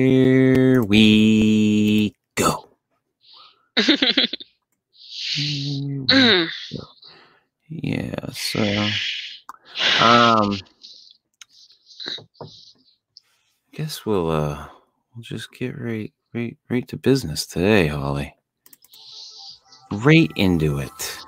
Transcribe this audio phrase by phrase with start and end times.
[0.00, 2.70] Here we go.
[7.68, 8.60] Yeah, so
[10.02, 10.58] um I
[13.72, 14.66] guess we'll uh
[15.14, 18.34] we'll just get right right right to business today, Holly.
[19.92, 21.18] Right into it.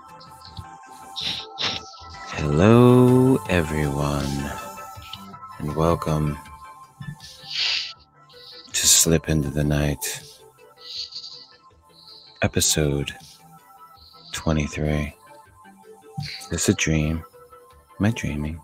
[2.27, 4.50] Hello everyone
[5.59, 6.39] and welcome
[9.02, 10.22] Slip into the Night.
[12.40, 13.12] Episode
[14.30, 15.12] 23.
[16.40, 17.24] Is this a dream?
[17.98, 18.60] Am I dreaming?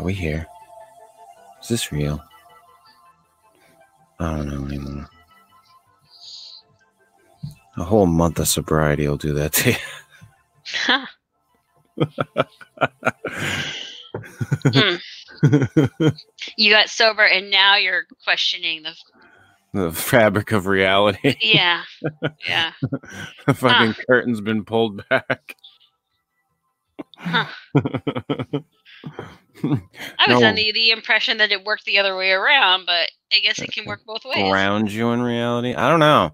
[0.00, 0.48] Are we here?
[1.62, 2.20] Is this real?
[4.18, 5.08] I don't know anymore.
[7.76, 9.76] A whole month of sobriety will do that to you.
[14.72, 14.96] Hmm.
[16.56, 18.94] you got sober and now you're questioning the
[19.74, 21.36] the fabric of reality.
[21.42, 21.82] yeah
[22.48, 22.72] yeah
[23.46, 25.54] the fucking curtain's been pulled back.
[27.16, 27.46] Huh.
[27.74, 28.62] i
[29.62, 30.46] was No.
[30.48, 33.86] under the impression that it worked the other way around but i guess it can
[33.86, 35.74] work both ways ground you in reality.
[35.74, 36.32] I don't know.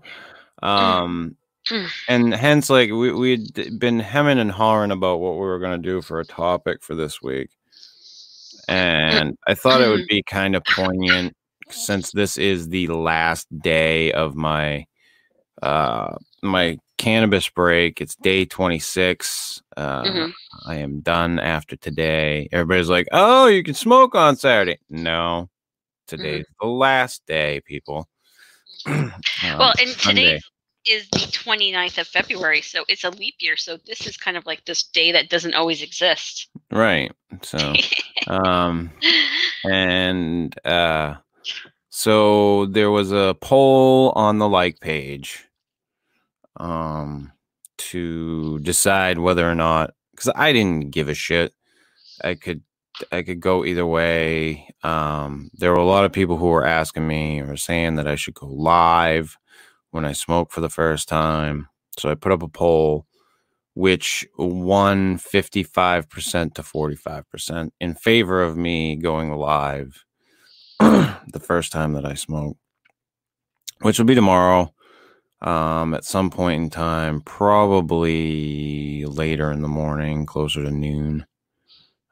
[0.62, 1.37] Um,
[1.71, 1.89] Mm.
[2.11, 6.03] and hence, like we we'd been hemming and hawing about what we were gonna do
[6.03, 7.48] for a topic for this week,
[8.69, 11.34] and I thought it would be kind of poignant
[11.70, 14.84] since this is the last day of my
[15.62, 18.01] uh my cannabis break.
[18.01, 19.62] It's day twenty six.
[19.77, 20.33] Uh, Mhm.
[20.67, 22.48] I am done after today.
[22.53, 25.49] Everybody's like, "Oh, you can smoke on Saturday." No,
[26.06, 28.09] today's the last day, people.
[28.87, 30.23] Um, well and Sunday.
[30.25, 30.41] today
[30.87, 34.45] is the 29th of february so it's a leap year so this is kind of
[34.47, 37.13] like this day that doesn't always exist right?
[37.43, 37.73] So,
[38.29, 38.91] um,
[39.65, 41.17] and uh,
[41.89, 45.45] so there was a poll on the like page,
[46.57, 47.33] um,
[47.77, 51.55] to decide whether or not because I didn't give a shit.
[52.23, 52.62] I could
[53.11, 54.69] I could go either way.
[54.83, 58.15] Um, there were a lot of people who were asking me or saying that I
[58.15, 59.37] should go live
[59.94, 61.69] when I smoke for the first time.
[62.00, 63.06] So I put up a poll,
[63.75, 70.05] which won 55% to 45% in favor of me going live
[70.81, 72.56] the first time that I smoke,
[73.82, 74.75] which will be tomorrow
[75.41, 81.25] um, at some point in time, probably later in the morning, closer to noon.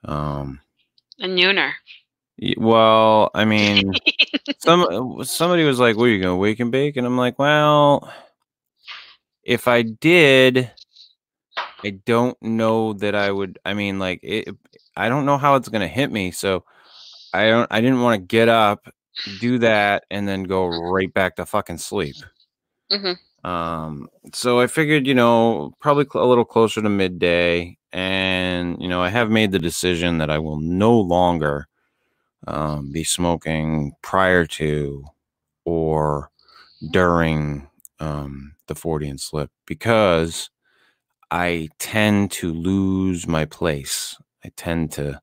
[0.04, 0.60] Um,
[1.18, 1.72] a nooner
[2.56, 3.92] well, I mean,
[4.58, 8.12] some somebody was like, "What are you gonna wake and bake?" And I'm like, "Well,
[9.44, 10.70] if I did,
[11.84, 13.58] I don't know that I would.
[13.64, 14.48] I mean, like, it,
[14.96, 16.30] I don't know how it's gonna hit me.
[16.30, 16.64] So
[17.34, 17.68] I don't.
[17.72, 18.88] I didn't want to get up,
[19.40, 22.16] do that, and then go right back to fucking sleep.
[22.92, 23.18] Mhm.
[23.44, 29.02] Um, so I figured, you know, probably a little closer to midday, and you know,
[29.02, 31.68] I have made the decision that I will no longer
[32.46, 35.04] um, be smoking prior to
[35.64, 36.30] or
[36.90, 37.68] during
[38.00, 40.50] um, the Fortean slip because
[41.30, 44.16] I tend to lose my place.
[44.44, 45.20] I tend to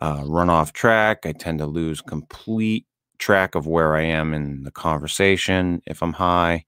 [0.00, 1.20] uh, run off track.
[1.24, 2.86] I tend to lose complete
[3.18, 6.64] track of where I am in the conversation if I'm high.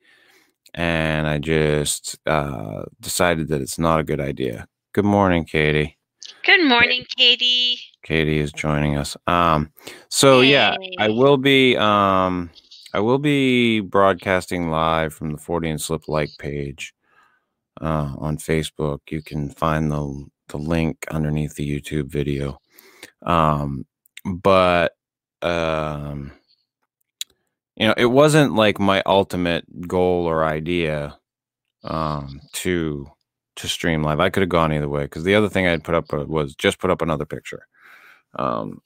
[0.74, 4.66] And I just uh, decided that it's not a good idea.
[4.94, 5.98] Good morning, Katie.
[6.44, 9.16] good morning katie Katie is joining us.
[9.26, 9.70] Um,
[10.08, 12.50] so yeah, I will be um,
[12.94, 16.94] I will be broadcasting live from the Fortean Slip like page
[17.80, 19.00] uh, on Facebook.
[19.10, 22.58] You can find the the link underneath the YouTube video.
[23.22, 23.86] Um,
[24.24, 24.92] but
[25.40, 26.32] um,
[27.76, 31.18] you know, it wasn't like my ultimate goal or idea
[31.84, 33.08] um, to
[33.56, 34.20] to stream live.
[34.20, 36.54] I could have gone either way because the other thing I'd put up uh, was
[36.54, 37.66] just put up another picture.
[38.38, 38.82] Um,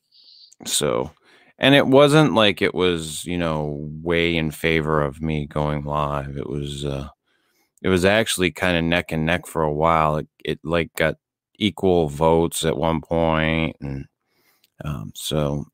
[0.65, 1.13] so,
[1.59, 6.37] and it wasn't like it was, you know, way in favor of me going live.
[6.37, 7.09] It was, uh,
[7.83, 10.17] it was actually kind of neck and neck for a while.
[10.19, 11.17] It, it like got
[11.59, 14.07] equal votes at one point, and
[14.85, 15.67] um, so,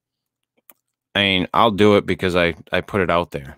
[1.14, 3.56] I mean, I'll do it because I I put it out there.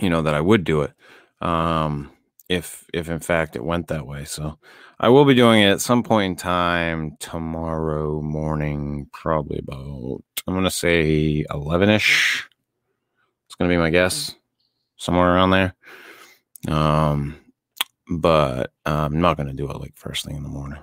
[0.00, 0.92] You know that I would do it.
[1.40, 2.10] Um,
[2.50, 4.24] if if in fact it went that way.
[4.24, 4.58] So
[4.98, 10.54] I will be doing it at some point in time tomorrow morning, probably about I'm
[10.54, 12.48] gonna say eleven ish.
[13.46, 14.34] It's gonna be my guess,
[14.96, 15.74] somewhere around there.
[16.68, 17.36] Um,
[18.10, 20.80] but uh, I'm not gonna do it like first thing in the morning.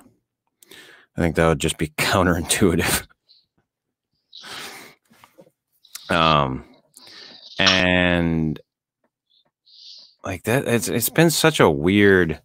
[1.17, 3.05] I think that would just be counterintuitive.
[6.09, 6.63] Um,
[7.59, 8.57] and
[10.27, 12.41] like that, it's it's been such a weird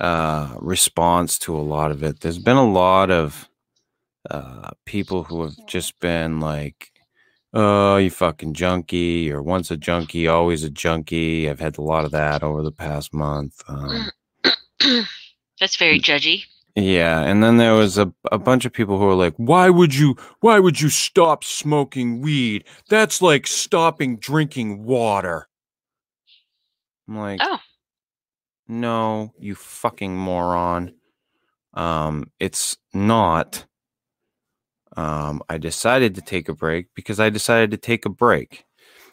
[0.00, 2.20] uh response to a lot of it.
[2.20, 3.48] There's been a lot of
[4.30, 6.92] uh people who have just been like
[7.54, 11.48] oh, you fucking junkie, or once a junkie, always a junkie.
[11.48, 13.62] I've had a lot of that over the past month.
[13.66, 14.10] Um,
[15.60, 16.44] That's very judgy.
[16.74, 19.94] yeah, and then there was a, a bunch of people who were like, "Why would
[19.94, 20.16] you?
[20.40, 22.64] Why would you stop smoking weed?
[22.90, 25.48] That's like stopping drinking water."
[27.08, 27.58] I'm like, Oh.
[28.68, 30.94] no, you fucking moron.
[31.74, 33.66] Um, it's not.
[34.96, 38.64] Um, I decided to take a break because I decided to take a break.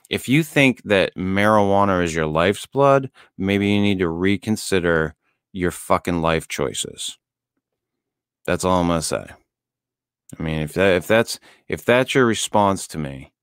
[0.10, 5.16] If you think that marijuana is your life's blood, maybe you need to reconsider
[5.52, 7.18] your fucking life choices.
[8.46, 9.26] That's all I'm gonna say.
[10.40, 13.34] I mean, if that if that's if that's your response to me,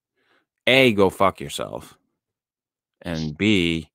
[0.67, 1.97] A, go fuck yourself.
[3.01, 3.90] And B,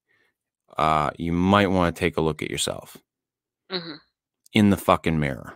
[0.79, 2.97] uh, you might want to take a look at yourself
[3.71, 3.95] hmm
[4.53, 5.55] in the fucking mirror.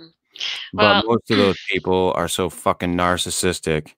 [0.00, 0.12] Mm.
[0.72, 3.92] But Well- most of those people are so fucking narcissistic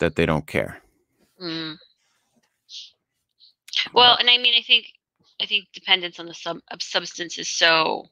[0.00, 0.82] that they don't care.
[1.40, 1.78] Mm.
[3.92, 4.86] Well, and I mean, I think
[5.40, 8.06] I think dependence on the sub of substance is so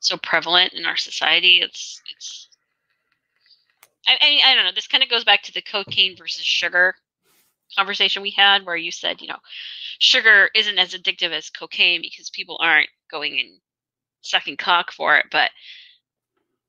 [0.00, 1.60] so prevalent in our society.
[1.60, 2.48] It's it's.
[4.06, 4.72] I, I, I don't know.
[4.74, 6.94] This kind of goes back to the cocaine versus sugar
[7.76, 9.38] conversation we had, where you said, you know,
[9.98, 13.60] sugar isn't as addictive as cocaine because people aren't going and
[14.22, 15.50] sucking cock for it, but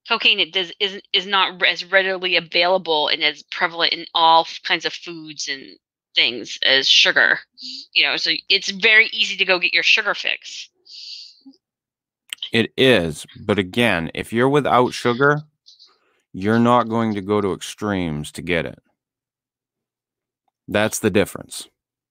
[0.08, 4.86] cocaine it does isn't is not as readily available and as prevalent in all kinds
[4.86, 5.78] of foods and
[6.16, 7.40] things as sugar.
[7.94, 10.70] You know, so it's very easy to go get your sugar fix.
[12.52, 15.42] It is, but again, if you're without sugar,
[16.34, 18.83] you're not going to go to extremes to get it.
[20.68, 21.68] That's the difference.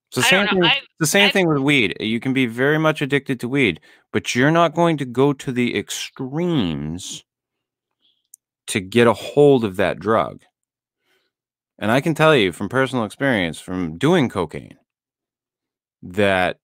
[0.09, 0.63] It's the same thing.
[0.65, 1.97] I the same I've- thing with weed.
[2.01, 3.81] You can be very much addicted to weed,
[4.13, 7.25] but you're not going to go to the extremes
[8.69, 10.43] to get a hold of that drug.
[11.79, 14.77] And I can tell you from personal experience from doing cocaine
[16.03, 16.59] that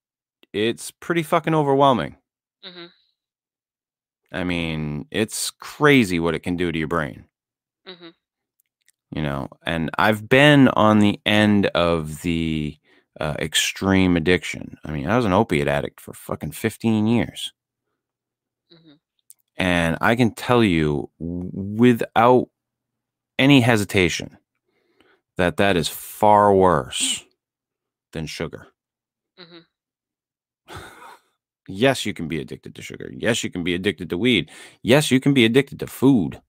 [0.52, 2.16] it's pretty fucking overwhelming.
[2.64, 2.90] mhm,
[4.30, 7.24] I mean, it's crazy what it can do to your brain,
[7.86, 8.12] mhm,
[9.10, 9.48] you know.
[9.64, 12.76] And I've been on the end of the
[13.20, 14.76] uh, extreme addiction.
[14.84, 17.52] I mean, I was an opiate addict for fucking 15 years.
[18.70, 18.98] mhm.
[19.56, 22.48] And I can tell you without
[23.38, 24.38] any hesitation
[25.36, 27.24] that that is far worse
[28.12, 28.68] than sugar.
[29.38, 29.66] Mhm.
[31.68, 33.10] Yes, you can be addicted to sugar.
[33.14, 34.50] Yes, you can be addicted to weed.
[34.82, 36.40] Yes, you can be addicted to food.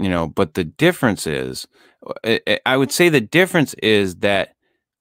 [0.00, 1.66] You know, but the difference is,
[2.24, 4.54] I- I- I would say the difference is that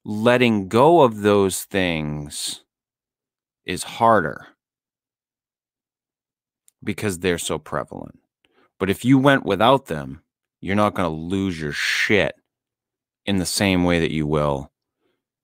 [0.06, 2.64] letting go of those things
[3.66, 4.48] is harder
[6.84, 8.20] because they're so prevalent.
[8.80, 10.24] But if you went without them,
[10.62, 12.36] you're not going to lose your shit
[13.26, 14.72] in the same way that you will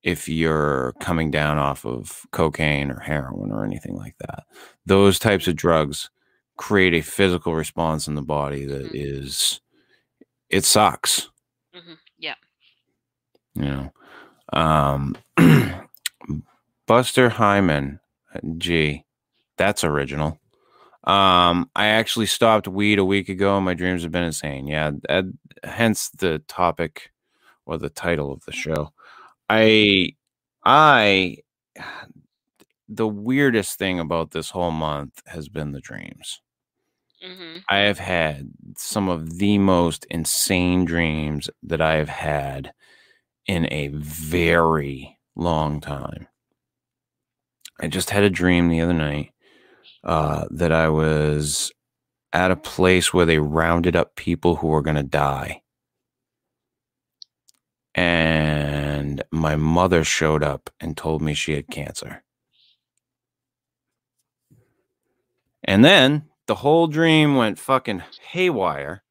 [0.03, 4.43] if you're coming down off of cocaine or heroin or anything like that.
[4.85, 6.09] Those types of drugs
[6.57, 8.91] create a physical response in the body that Mhm.
[8.93, 9.61] is
[10.49, 11.29] it sucks,
[11.75, 11.97] Mhm.
[12.19, 12.35] Yeah.
[13.55, 13.93] you know.
[14.53, 15.15] Um
[16.87, 17.99] Buster Hyman,
[18.57, 19.05] gee,
[19.57, 20.39] that's original.
[21.05, 23.57] Um, I actually stopped weed a week ago.
[23.57, 24.67] And my dreams have been insane.
[24.67, 25.25] Yeah, that,
[25.63, 27.11] hence the topic
[27.65, 28.91] or the title of the show.
[29.49, 30.15] I,
[30.65, 31.37] I,
[32.89, 36.41] the weirdest thing about this whole month has been the dreams.
[37.23, 37.63] Mhm.
[37.69, 42.73] I have had some of the most insane dreams that I have had
[43.47, 46.27] in a very long time.
[47.79, 49.31] I just had a dream the other night
[50.03, 51.71] uh, that I was
[52.33, 55.61] at a place where they rounded up people who were going to die.
[57.95, 62.23] And my mother showed up and told me she had cancer.
[65.63, 69.03] And then the whole dream went fucking haywire.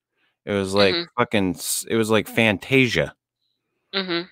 [0.45, 1.07] It was like Mhm.
[1.19, 1.57] fucking,
[1.89, 3.15] it was like Fantasia
[3.95, 4.29] Mhm.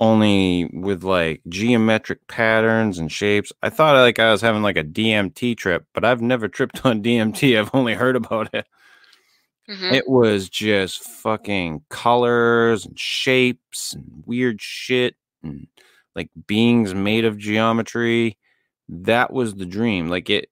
[0.00, 3.52] only with like geometric patterns and shapes.
[3.62, 7.02] I thought like I was having like a DMT trip, but I've never tripped on
[7.02, 7.58] DMT.
[7.58, 8.66] I've only heard about it.
[9.68, 9.92] Mhm.
[9.92, 15.66] It was just fucking colors and shapes and weird shit and
[16.16, 18.38] like beings made of geometry.
[18.88, 20.08] That was the dream.
[20.08, 20.48] Like it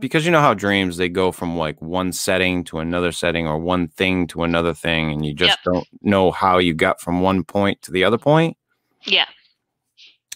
[0.00, 3.58] because you know how dreams they go from like one setting to another setting or
[3.58, 5.74] one thing to another thing, and you just Yep.
[5.74, 8.56] don't know how you got from one point to the other point.
[9.04, 9.26] Yeah.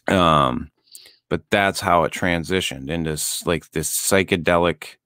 [0.09, 0.71] Um,
[1.29, 4.97] but that's how it transitioned into like this psychedelic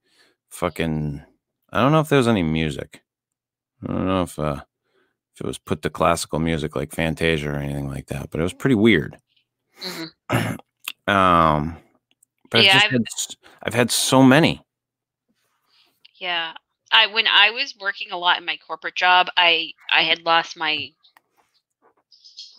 [0.49, 1.23] fucking.
[1.71, 3.01] I don't know if there was any music.
[3.87, 4.61] I don't know if uh
[5.35, 8.43] if it was put to classical music like Fantasia or anything like that, but it
[8.43, 9.17] was pretty weird.
[10.29, 10.57] Mhm.
[11.07, 11.77] Um,
[12.49, 13.05] but Yeah, I've, I've- had,
[13.63, 14.61] I've had so many.
[16.19, 16.53] Yeah.
[16.91, 20.57] I when I was working a lot in my corporate job, I I had lost
[20.57, 20.93] my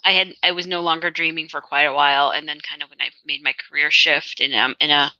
[0.02, 2.90] I had I was no longer dreaming for quite a while and then kind of
[2.90, 5.14] when I made my career shift in um in a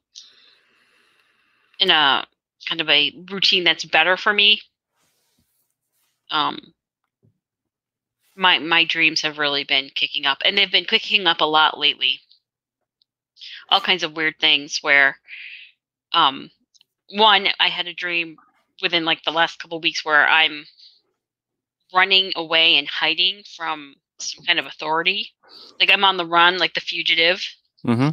[1.81, 2.27] in a
[2.69, 4.61] kind of a routine that's better for me.
[6.31, 6.75] Um
[8.37, 11.79] my my dreams have really been kicking up and they've been kicking up a lot
[11.79, 12.23] lately.
[13.71, 15.17] All kinds of weird things where
[16.13, 16.51] um
[17.11, 18.37] one I had a dream
[18.83, 20.65] within like the last couple weeks where I'm
[21.95, 25.31] running away and hiding from some kind of authority.
[25.81, 27.45] Like I'm on the run, like the fugitive,
[27.87, 28.11] Mm-hmm.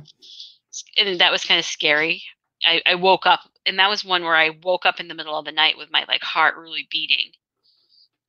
[0.97, 2.23] and that was kind of scary.
[2.65, 5.37] I, I woke up, and that was one where I woke up in the middle
[5.37, 7.31] of the night with my like heart really beating,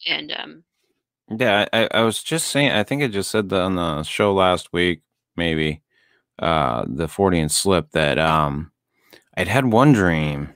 [0.07, 0.65] and um,
[1.31, 2.71] Yeah, I, I was just saying.
[2.73, 5.03] I think I just said that on the show last week,
[5.37, 5.83] maybe
[6.39, 8.73] uh, the Fortean slip that um,
[9.37, 10.51] I'd had one dream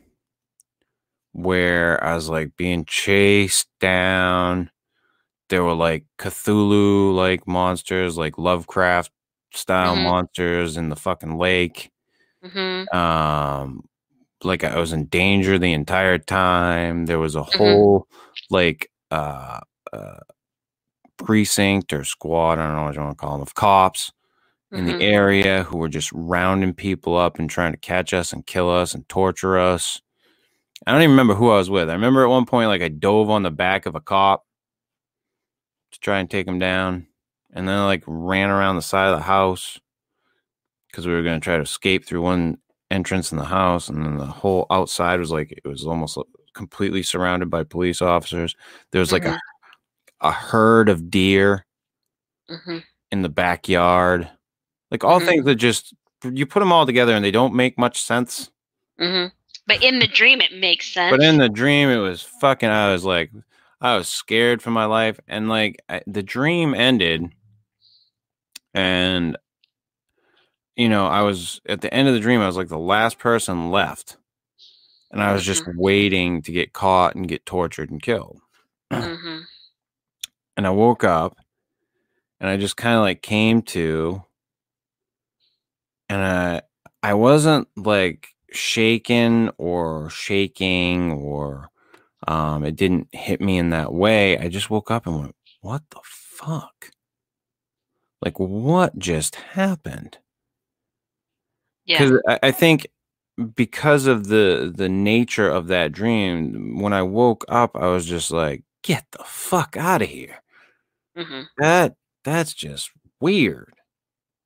[1.32, 4.70] where I was like being chased down.
[5.50, 9.12] There were like Cthulhu like monsters, like Lovecraft
[9.54, 10.04] style Mhm.
[10.04, 11.90] monsters in the fucking lake.
[12.44, 13.82] mhm, um
[14.44, 18.06] like i was in danger the entire time there was a whole
[18.50, 19.60] like uh
[19.92, 20.18] uh
[21.18, 24.12] precinct or squad i don't know what you want to call them of cops
[24.74, 24.98] in mhm.
[24.98, 28.70] the area who were just rounding people up and trying to catch us and kill
[28.70, 30.00] us and torture us
[30.86, 32.88] i don't even remember who i was with i remember at one point like i
[32.88, 34.44] dove on the back of a cop
[35.92, 37.06] to try and take him down
[37.52, 39.78] and then I, like ran around the side of the house
[40.90, 42.58] because we were going to try to escape through one
[42.90, 46.18] entrance in the house and then the whole outside was like it was almost
[46.54, 48.56] completely surrounded by police officers
[48.90, 49.36] there was like Mhm.
[50.22, 51.64] a, a herd of deer
[52.48, 52.82] Mhm.
[53.12, 54.28] in the backyard
[54.90, 55.26] like all Mhm.
[55.26, 55.94] things that just
[56.24, 58.50] you put them all together and they don't make much sense
[58.98, 59.32] Mhm.
[59.66, 61.10] But in the dream, it makes sense.
[61.10, 63.30] but in the dream it was fucking i was like
[63.80, 67.30] i was scared for my life and like I, the dream ended
[68.74, 69.36] and
[70.76, 73.18] you know i was at the end of the dream i was like the last
[73.18, 74.16] person left
[75.10, 78.40] and i was just waiting to get caught and get tortured and killed
[78.92, 79.42] Mhm.
[80.56, 81.36] and i woke up
[82.40, 84.22] and i just kind of like came to
[86.10, 86.60] and i
[87.02, 91.70] i wasn't like shaken or shaking or
[92.28, 94.36] um it didn't hit me in that way.
[94.38, 96.90] I just woke up and went what the fuck?
[98.20, 100.18] Like what just happened?
[101.86, 101.98] Yeah.
[102.04, 102.88] because I, I think
[103.54, 108.30] because of the the nature of that dream when i woke up i was just
[108.30, 110.42] like get the fuck out of here.
[111.16, 111.46] Mhm.
[111.58, 112.90] that that's just
[113.20, 113.74] weird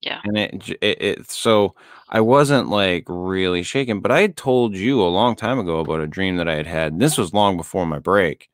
[0.04, 0.20] Yeah.
[0.24, 1.74] and it, it it so
[2.10, 6.00] i wasn't like really shaken but i had told you a long time ago about
[6.00, 8.48] a dream that i had had this was long before my break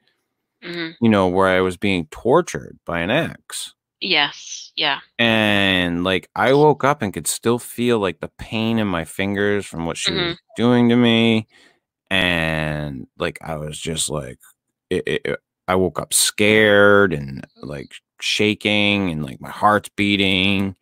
[0.64, 0.94] Mhm.
[1.00, 4.72] you know where i was being tortured by an ex Yes.
[4.76, 5.00] Yeah.
[5.18, 9.66] and like I woke up and could still feel like the pain in my fingers
[9.66, 11.46] from what she was doing to me,
[12.10, 14.38] and like I was just like,
[14.88, 15.38] it, it-
[15.68, 20.74] I woke up scared and like shaking and like my heart's beating,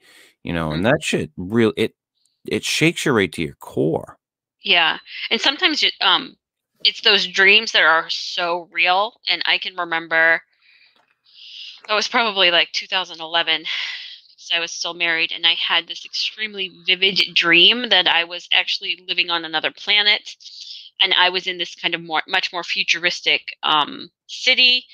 [0.48, 1.94] you know, and that shit real it
[2.46, 4.16] it shakes you right to your core.
[4.64, 4.96] Yeah,
[5.30, 6.36] and sometimes it, um,
[6.84, 9.20] it's those dreams that are so real.
[9.28, 10.40] And I can remember,
[11.86, 13.64] it was probably like 2011,
[14.38, 18.48] So I was still married, and I had this extremely vivid dream that I was
[18.50, 20.34] actually living on another planet,
[21.02, 24.86] and I was in this kind of more, much more futuristic um, city.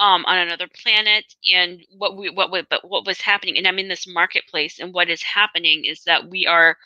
[0.00, 3.88] Um, on another planet, and what we what but what was happening, and I'm in
[3.88, 6.78] this marketplace, and what is happening is that we are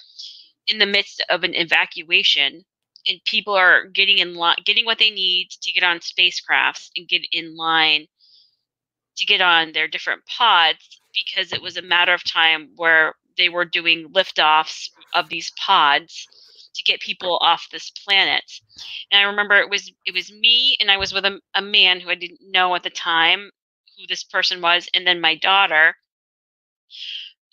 [0.67, 2.65] in the midst of an evacuation
[3.07, 7.09] and people are getting in line getting what they need to get on spacecrafts and
[7.09, 8.07] get in line
[9.17, 13.49] to get on their different pods because it was a matter of time where they
[13.49, 16.29] were doing liftoffs of these pods
[16.75, 18.45] to get people off this planet.
[19.11, 22.01] And I remember it was it was me and I was with a, a man
[22.01, 23.51] who I didn't know at the time
[23.97, 25.95] who this person was and then my daughter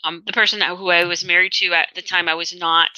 [0.04, 2.90] um, the person who I was married to at the time I was not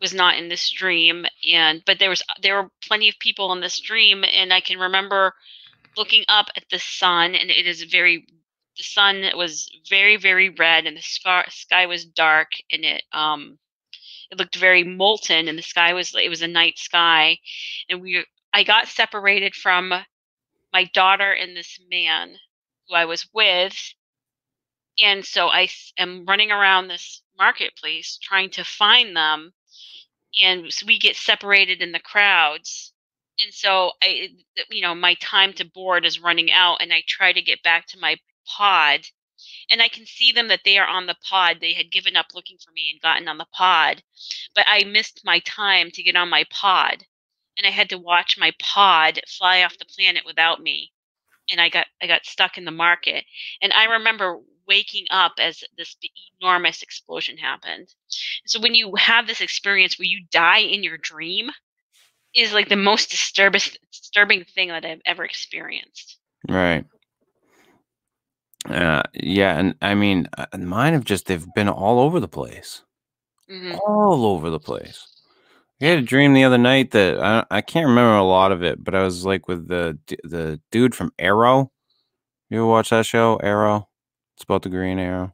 [0.00, 3.60] was not in this dream and but there was there were plenty of people in
[3.60, 5.34] this dream and I can remember
[5.96, 8.26] looking up at the sun and it is very
[8.76, 13.58] the sun was very very red and the sky, sky was dark and it um
[14.30, 17.38] it looked very molten and the sky was it was a night sky.
[17.88, 19.92] And we I got separated from
[20.72, 22.36] my daughter and this man
[22.88, 23.76] who I was with.
[25.02, 25.68] And so I
[25.98, 29.52] am running around this marketplace trying to find them.
[30.42, 32.92] And so we get separated in the crowds.
[33.42, 34.28] And so i
[34.70, 37.86] you know my time to board is running out and i try to get back
[37.86, 39.06] to my pod
[39.70, 42.26] and i can see them that they are on the pod they had given up
[42.34, 44.02] looking for me and gotten on the pod
[44.54, 47.04] but i missed my time to get on my pod
[47.58, 50.92] and i had to watch my pod fly off the planet without me
[51.50, 53.24] and i got i got stuck in the market
[53.62, 55.96] and i remember waking up as this
[56.40, 57.92] enormous explosion happened.
[58.46, 61.50] So when you have this experience where you die in your dream,
[62.34, 66.18] is like the most disturbing disturbing thing that I've ever experienced.
[66.48, 66.84] Right.
[68.68, 72.82] Uh, yeah, and I mean, uh, mine have just they've been all over the place,
[73.50, 73.76] mm-hmm.
[73.86, 75.06] all over the place.
[75.80, 78.62] I had a dream the other night that I, I can't remember a lot of
[78.62, 81.72] it, but I was like with the the dude from Arrow.
[82.50, 83.88] You ever watch that show, Arrow?
[84.36, 85.32] It's about the Green Arrow.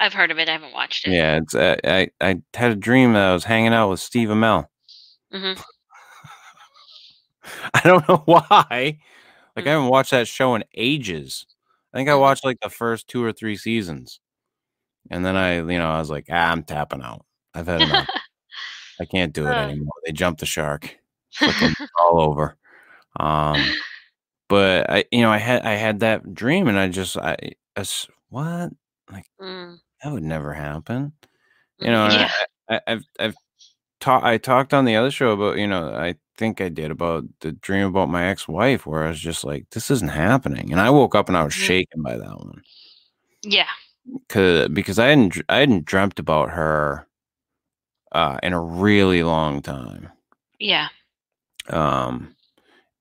[0.00, 0.48] I've heard of it.
[0.48, 1.12] I haven't watched it.
[1.12, 4.28] Yeah, it's uh, I I had a dream that I was hanging out with Steve
[4.28, 4.66] Amell.
[5.32, 5.60] Mm-hmm.
[7.74, 8.48] I don't know why.
[8.50, 8.98] Like
[9.64, 9.68] mm-hmm.
[9.68, 11.46] I haven't watched that show in ages.
[11.92, 14.20] I think I watched like the first two or three seasons,
[15.10, 17.24] and then I, you know, I was like, ah, I'm tapping out.
[17.54, 18.08] I've had enough.
[19.00, 19.92] I can't do it anymore.
[20.04, 20.96] They jumped the shark,
[22.00, 22.56] all over.
[23.18, 23.62] Um,
[24.48, 27.36] but I, you know, I had I had that dream, and I just I
[27.76, 28.72] as what?
[29.10, 29.76] Like mm.
[30.02, 31.12] that would never happen.
[31.78, 32.30] You know, yeah.
[32.68, 33.34] I, have I've
[34.06, 37.52] I talked on the other show about, you know, I think I did about the
[37.52, 40.70] dream about my ex-wife where I was just like, this isn't happening.
[40.72, 42.62] And I woke up and I was shaken by that one.
[43.42, 43.68] Yeah.
[44.28, 47.08] Cause because I hadn't I hadn't dreamt about her
[48.12, 50.10] uh in a really long time.
[50.60, 50.88] Yeah.
[51.68, 52.36] Um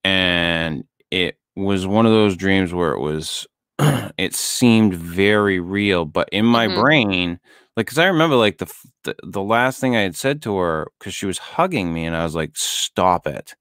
[0.04, 3.46] and it was one of those dreams where it was
[4.18, 6.82] it seemed very real, but in my mm-hmm.
[6.82, 7.40] brain,
[7.76, 10.88] like, cause I remember like the, the, the last thing I had said to her,
[11.00, 13.56] cause she was hugging me, and I was like, "Stop it."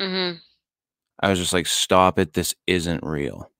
[0.00, 0.38] Mm-hmm.
[1.20, 2.32] I was just like, "Stop it!
[2.32, 3.50] This isn't real."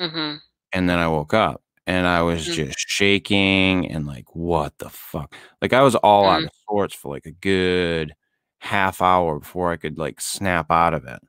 [0.00, 0.36] Mm-hmm.
[0.72, 2.66] And then I woke up, and I was mm-hmm.
[2.66, 6.46] just shaking and like, "What the fuck?" Like I was all out mm-hmm.
[6.46, 8.14] of sorts for like a good
[8.58, 11.20] half hour before I could like snap out of it.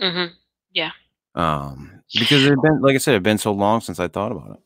[0.00, 0.34] Mm-hmm.
[0.72, 0.90] Yeah.
[1.34, 4.08] Um, because it had been, like I said, it had been so long since I
[4.08, 4.60] thought about it.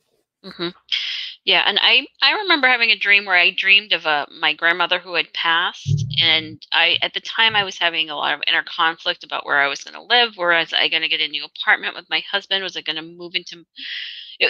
[1.48, 4.52] Yeah, and I I remember having a dream where I dreamed of a uh, my
[4.52, 8.42] grandmother who had passed, and I at the time I was having a lot of
[8.46, 10.36] inner conflict about where I was going to live.
[10.36, 12.62] Where was I going to get a new apartment with my husband?
[12.62, 13.64] Was I going to move into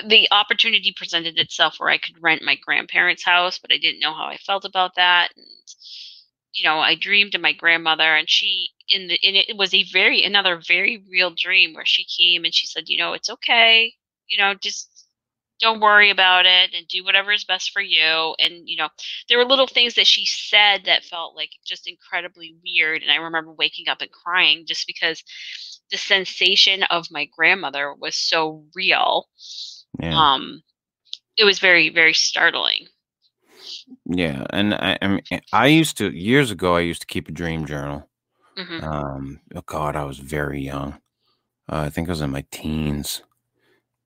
[0.06, 4.14] the opportunity presented itself where I could rent my grandparents' house, but I didn't know
[4.14, 5.30] how I felt about that.
[5.36, 5.46] And
[6.54, 9.84] you know, I dreamed of my grandmother, and she in the and it was a
[9.92, 13.94] very another very real dream where she came and she said, you know, it's okay,
[14.28, 14.97] you know, just
[15.60, 18.34] don't worry about it and do whatever is best for you.
[18.38, 18.88] And you know,
[19.28, 23.02] there were little things that she said that felt like just incredibly weird.
[23.02, 25.22] And I remember waking up and crying just because
[25.90, 29.26] the sensation of my grandmother was so real.
[30.00, 30.18] Yeah.
[30.18, 30.62] Um,
[31.36, 32.86] it was very very startling.
[34.06, 36.76] Yeah, and I, I, mean, I used to years ago.
[36.76, 38.08] I used to keep a dream journal.
[38.56, 38.84] Mm-hmm.
[38.84, 40.94] Um, oh God, I was very young.
[41.70, 43.22] Uh, I think I was in my teens,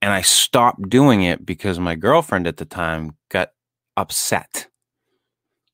[0.02, 3.52] and I stopped doing it because my girlfriend at the time got
[3.96, 4.66] upset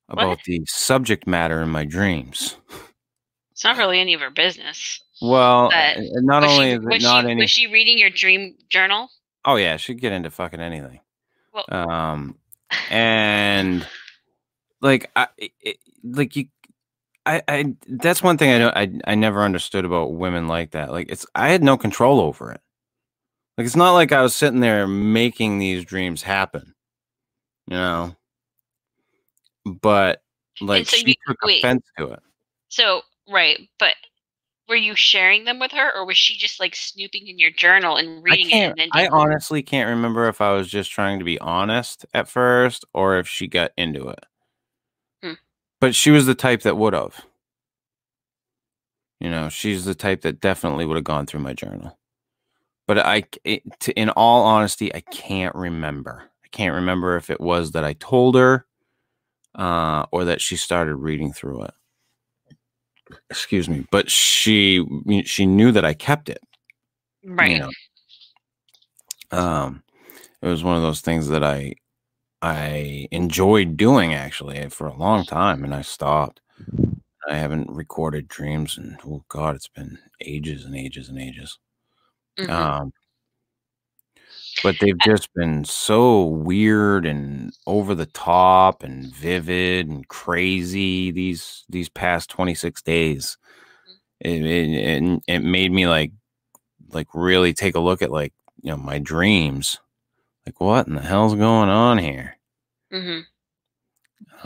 [0.08, 0.38] about what?
[0.44, 2.56] the subject matter in my dreams.
[3.52, 5.00] It's not really any of her business.
[5.20, 7.40] Well, but not only she, is it not she, any.
[7.40, 9.08] Was she reading your dream journal?
[9.44, 11.00] Oh yeah, she'd get into fucking anything.
[11.52, 12.36] Well, um,
[12.90, 13.84] and
[14.80, 16.46] like I, it, like you,
[17.26, 20.92] I, I, that's one thing I know I, I never understood about women like that.
[20.92, 22.60] Like it's, I had no control over it.
[23.59, 26.75] Like it's not like I was sitting there making these dreams happen,
[27.66, 28.14] you know.
[29.66, 30.23] But
[30.61, 32.21] like so she you, took wait, offense to it.
[32.68, 33.97] So right, but
[34.68, 37.97] were you sharing them with her or was she just like snooping in your journal
[37.97, 42.05] and reading it i honestly can't remember if i was just trying to be honest
[42.12, 44.27] at first or if she got into it
[45.23, 45.33] hmm.
[45.81, 47.25] but she was the type that would have
[49.21, 51.97] you know she's the type that definitely would have gone through my journal
[52.88, 57.40] but i it, to, in all honesty i can't remember i can't remember if it
[57.40, 58.66] was that i told her
[59.55, 61.74] uh, or that she started reading through it
[63.31, 64.85] excuse me, but she
[65.24, 66.42] she knew that I kept it.
[67.24, 67.53] Right.
[67.53, 67.70] You know?
[69.31, 69.83] Um,
[70.42, 71.74] it was one of those things that I
[72.42, 76.40] I enjoyed doing actually for a long time, and I stopped.
[77.29, 81.59] I haven't recorded dreams, and oh god, it's been ages and ages and ages.
[82.38, 82.51] Mhm.
[82.51, 82.92] Um,
[84.62, 91.64] but they've just been so weird and over the top and vivid and crazy these
[91.68, 93.37] these past 26 days.
[94.20, 94.70] It, it,
[95.05, 96.12] it, it made me like
[96.92, 99.79] like really take a look at like you know my dreams.
[100.46, 102.37] Like what in the hell's going on here?
[102.92, 103.20] mm-hmm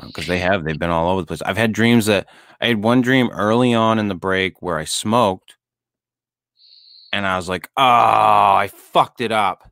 [0.06, 1.42] because they have they've been all over the place.
[1.42, 2.26] I've had dreams that
[2.60, 5.56] I had one dream early on in the break where I smoked,
[7.12, 9.70] and I was like, "Oh, I fucked it up."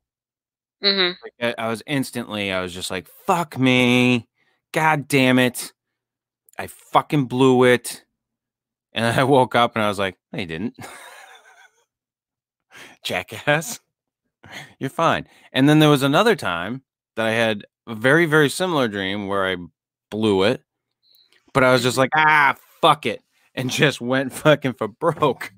[0.84, 1.16] Mhm.
[1.22, 4.28] Like I, I was instantly, I was just like, "Fuck me,
[4.72, 5.72] god damn it,
[6.58, 8.04] I fucking blew it."
[8.94, 10.76] And I woke up and I was like, "No, you didn't,
[13.04, 13.80] jackass.
[14.78, 16.82] You're fine." And then there was another time
[17.16, 19.56] that I had a very very similar dream where I
[20.10, 20.62] blew it,
[21.54, 23.22] but I was just like, "Ah, fuck it,"
[23.54, 25.52] and just went fucking for broke.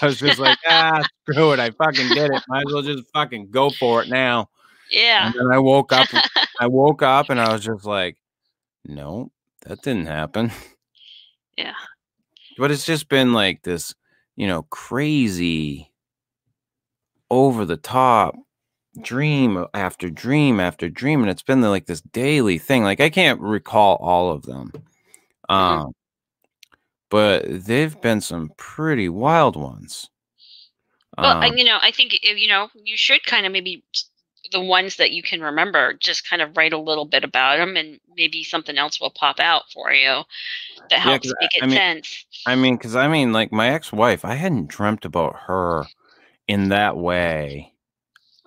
[0.00, 2.42] I was just like, "Ah, screw it, I fucking did it.
[2.48, 4.48] Might as well just fucking go for it now."
[4.90, 5.26] Yeah.
[5.26, 6.08] And then I woke up.
[6.60, 8.16] I woke up and I was just like,
[8.84, 9.30] "No,
[9.66, 10.52] that didn't happen."
[11.56, 11.74] Yeah.
[12.56, 13.94] But it's just been like this,
[14.36, 15.90] you know, crazy,
[17.30, 18.34] over the top
[19.02, 22.82] dream after dream after dream, and it's been like this daily thing.
[22.84, 24.72] Like I can't recall all of them,
[25.48, 25.92] um,
[27.10, 30.10] but they've been some pretty wild ones.
[31.16, 33.82] Well, Um, and, you know, I think you know you should kind of maybe
[34.52, 37.76] the ones that you can remember, just kind of write a little bit about them,
[37.76, 40.22] and maybe something else will pop out for you
[40.90, 42.26] that helps 'cause make I- it I mean- sense.
[42.46, 45.84] I mean, because I mean, like my ex-wife, I hadn't dreamt about her
[46.48, 47.74] in that way,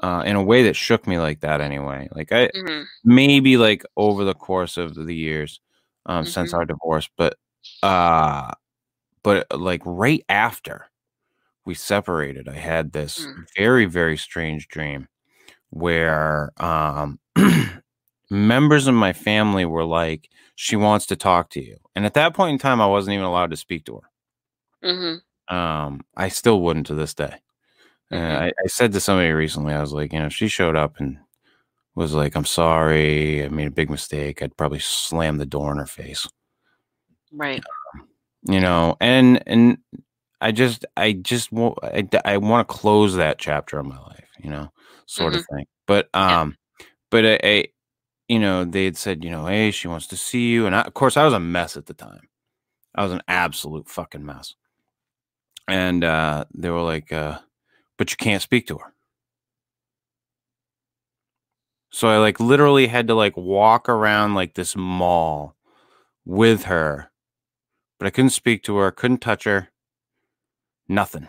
[0.03, 1.61] uh, in a way that shook me like that.
[1.61, 5.61] Anyway, like I hmm maybe like over the course of the years,
[6.07, 6.57] um, since Mhm.
[6.57, 7.37] our divorce, but
[7.83, 8.51] uh,
[9.23, 10.87] but like right after
[11.65, 13.45] we separated, I had this Mm.
[13.57, 15.07] very very strange dream
[15.71, 17.19] where um
[18.31, 22.33] members of my family were like, "She wants to talk to you," and at that
[22.35, 24.09] point in time, I wasn't even allowed to speak to her.
[24.83, 25.55] mm-hmm.
[25.55, 27.35] Um, I still wouldn't to this day.
[28.11, 28.41] Uh, Mhm.
[28.43, 30.99] I, I said to somebody recently, I was like, you know, if she showed up
[30.99, 31.19] and
[31.95, 35.79] was like, I'm sorry, I made a big mistake, I'd probably slam the door in
[35.79, 36.27] her face,
[37.31, 37.63] Right.
[38.43, 39.77] you know, and, and
[40.41, 44.27] I just, I just, wa- I, I want to close that chapter of my life,
[44.43, 44.71] you know,
[45.05, 45.65] sort of thing.
[45.87, 46.41] But, Yeah.
[46.41, 46.57] um,
[47.09, 47.65] but I, I,
[48.27, 50.65] you know, they had said, you know, hey, she wants to see you.
[50.65, 52.29] And I, of course, I was a mess at the time.
[52.95, 54.55] I was an absolute fucking mess.
[55.67, 57.39] And uh, they were like, uh,
[57.97, 58.93] but you can't speak to her.
[61.91, 65.55] So I like literally had to like walk around like this mall
[66.25, 67.10] with her,
[68.01, 69.69] but I couldn't speak to her, couldn't touch her,
[70.87, 71.27] nothing.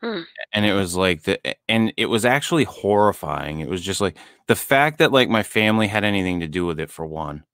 [0.00, 0.22] Hmm.
[0.52, 3.60] And it was like the, and it was actually horrifying.
[3.60, 6.78] It was just like the fact that like my family had anything to do with
[6.80, 7.44] it for one,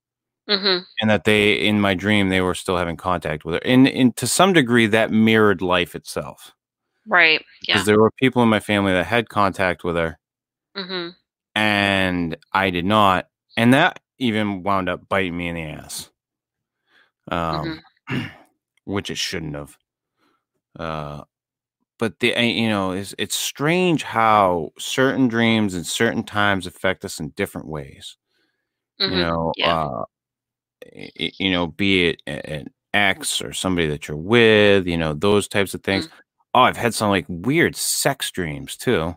[0.48, 3.88] hmm and that they in my dream they were still having contact with her, and,
[3.88, 6.52] and to some degree that mirrored life itself
[7.06, 7.44] Right.
[7.60, 7.84] because Yeah.
[7.84, 10.18] there were people in my family that had contact with her
[10.74, 11.12] hmm
[11.54, 16.10] and I did not, and that even wound up biting me in the ass,
[17.30, 17.80] um,
[18.84, 19.76] which it shouldn't have.
[20.78, 21.22] Uh,
[21.98, 27.04] but the uh, you know it's it's strange how certain dreams and certain times affect
[27.04, 28.16] us in different ways.
[28.98, 29.72] hmm You know, Yeah.
[29.74, 30.04] uh,
[30.94, 35.74] you know, be it an ex or somebody that you're with, you know, those types
[35.74, 36.08] of things.
[36.54, 39.16] Oh, I've had some like weird sex dreams too.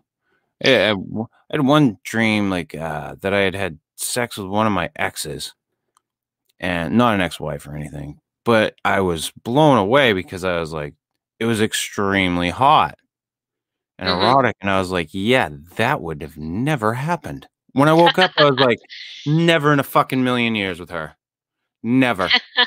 [0.64, 1.16] Yeah, I
[1.54, 4.90] I had one dream like uh, that I had had sex with one of my
[4.96, 5.54] exes,
[6.60, 10.96] and not an ex-wife or anything, but I was blown away because I was like,
[11.40, 12.98] it was extremely hot
[14.00, 14.14] and Mhm.
[14.22, 17.48] erotic, and I was like, yeah, that would have never happened.
[17.74, 18.80] When I woke up, I was like,
[19.26, 21.16] never in a fucking million years with her,
[21.84, 22.34] never.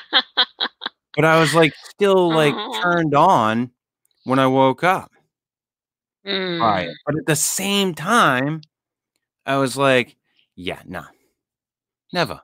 [1.17, 3.73] But I was like, still like turned on
[4.25, 5.11] when I woke up
[6.27, 6.85] Mm.
[6.89, 6.97] it.
[7.07, 8.61] But at the same time,
[9.47, 10.17] I was like,
[10.57, 11.05] yeah, no,
[12.13, 12.41] never,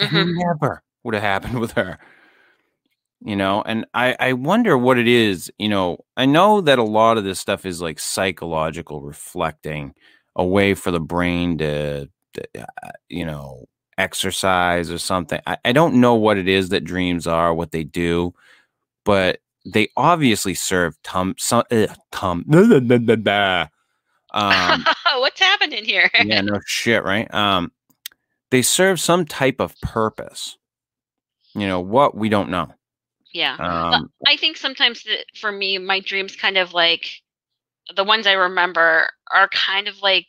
[0.00, 0.34] That Mhm.
[0.36, 1.98] never would have happened with her.
[3.26, 5.50] You know, and I, I wonder what it is.
[5.58, 9.94] You know, I know that a lot of this stuff is like psychological reflecting,
[10.36, 13.64] a way for the brain to, to, uh, you know,
[13.96, 15.40] exercise or something.
[15.46, 18.34] I, I don't know what it is that dreams are, what they do,
[19.06, 22.44] but they obviously serve tum some uh, tum.
[24.34, 24.84] Um,
[25.16, 26.10] What's happening here?
[26.22, 27.32] yeah, no shit, right?
[27.32, 27.72] Um,
[28.50, 30.58] they serve some type of purpose.
[31.54, 32.16] You know what?
[32.16, 32.74] We don't know.
[33.34, 33.56] Yeah.
[33.56, 37.20] Um, I think sometimes that for me, my dreams kind of like
[37.94, 40.28] the ones I remember are kind of like,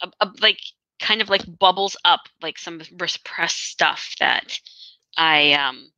[0.00, 0.60] a, a, like
[1.00, 4.58] kind of like bubbles up, like some repressed stuff that
[5.16, 5.90] I um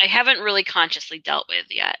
[0.00, 1.96] I haven't really consciously dealt with yet.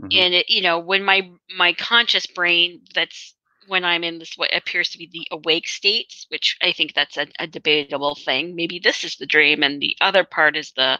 [0.00, 0.18] Mm-hmm.
[0.18, 3.34] And it, you know, when my my conscious brain, that's
[3.66, 7.16] when I'm in this what appears to be the awake state, which I think that's
[7.16, 8.54] a, a debatable thing.
[8.54, 10.98] Maybe this is the dream, and the other part is the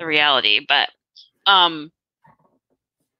[0.00, 0.64] the reality.
[0.66, 0.88] But
[1.46, 1.92] um,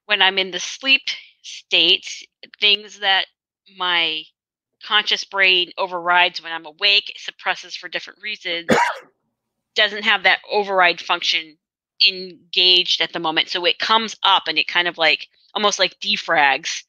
[0.06, 1.02] when I'm in the sleep
[1.42, 2.26] state,
[2.60, 3.26] things that
[3.76, 4.24] my
[4.84, 8.66] conscious brain overrides when I'm awake, suppresses for different reasons,
[9.76, 11.56] doesn't have that override function
[12.08, 13.50] engaged at the moment.
[13.50, 16.82] So it comes up and it kind of like almost like defrags,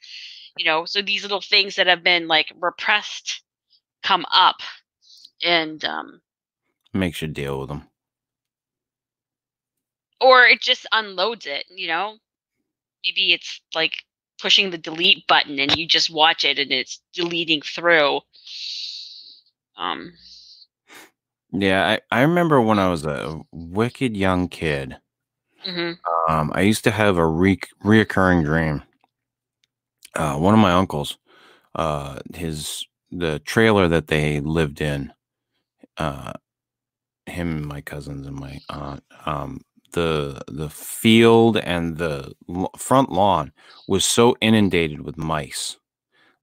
[0.58, 0.86] you know.
[0.86, 3.44] So these little things that have been like repressed
[4.04, 4.62] come up
[5.44, 6.22] and um
[6.94, 7.91] makes you deal with them.
[10.22, 12.18] Or it just unloads it, you know.
[13.04, 13.94] Maybe it's like
[14.40, 18.22] pushing the delete button and you just watch it and it's deleting through.
[19.78, 20.14] Um
[21.54, 24.98] yeah, I, I remember when I was a wicked young kid.
[25.68, 26.32] Mm-hmm.
[26.32, 28.84] Um, I used to have a re- reoccurring dream.
[30.16, 31.18] Uh, one of my uncles,
[31.76, 35.12] uh, his the trailer that they lived in,
[35.98, 36.34] uh,
[37.26, 42.34] him and my cousins and my aunt, um, the the field and the
[42.78, 43.52] front lawn
[43.88, 45.78] was so inundated with mice.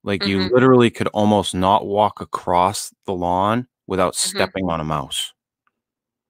[0.05, 0.31] Like mm-hmm.
[0.31, 4.37] you literally could almost not walk across the lawn without mm-hmm.
[4.37, 5.33] stepping on a mouse.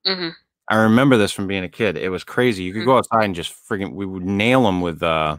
[0.07, 0.31] Mm-hmm.
[0.71, 1.97] I remember this from being a kid.
[1.97, 2.63] It was crazy.
[2.63, 2.99] You could go mm-hmm.
[2.99, 5.39] outside and just freaking we would nail them with uh,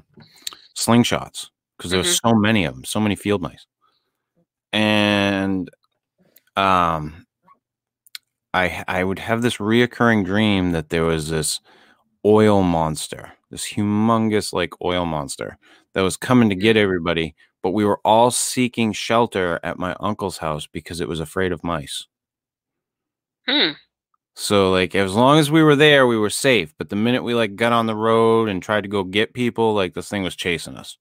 [0.75, 2.29] slingshots because there was mm-hmm.
[2.29, 3.65] so many of them, so many field mice.
[4.71, 5.69] And
[6.55, 7.25] um
[8.53, 11.59] I I would have this reoccurring dream that there was this
[12.25, 15.57] oil monster, this humongous like oil monster
[15.93, 16.83] that was coming to get mm-hmm.
[16.83, 21.51] everybody, but we were all seeking shelter at my uncle's house because it was afraid
[21.51, 22.07] of mice.
[23.47, 23.71] Hmm.
[24.35, 26.73] So like as long as we were there, we were safe.
[26.77, 29.73] But the minute we like got on the road and tried to go get people,
[29.73, 30.97] like this thing was chasing us.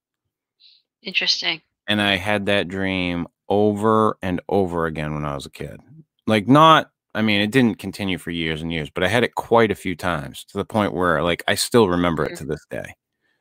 [1.02, 1.62] Interesting.
[1.86, 5.80] And I had that dream over and over again when I was a kid.
[6.26, 9.34] Like not I mean, it didn't continue for years and years, but I had it
[9.34, 12.34] quite a few times to the point where like I still remember mm-hmm.
[12.34, 12.94] it to this day.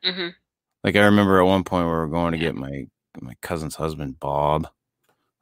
[0.04, 0.28] Mm-hmm.
[0.84, 2.86] Like I remember at one point we were going to get my
[3.20, 4.68] my cousin's husband Bob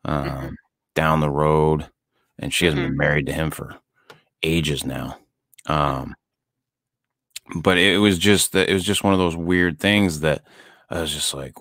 [0.05, 0.49] um, mm-hmm.
[0.95, 1.87] down the road,
[2.39, 2.99] and she hasn't been mm-hmm.
[2.99, 3.77] married to him for
[4.43, 5.19] ages now.
[5.67, 6.15] Um,
[7.55, 10.43] but it was just that it was just one of those weird things that
[10.91, 11.55] I was just like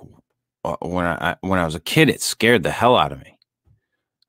[0.64, 3.38] uh, when I when I was a kid, it scared the hell out of me.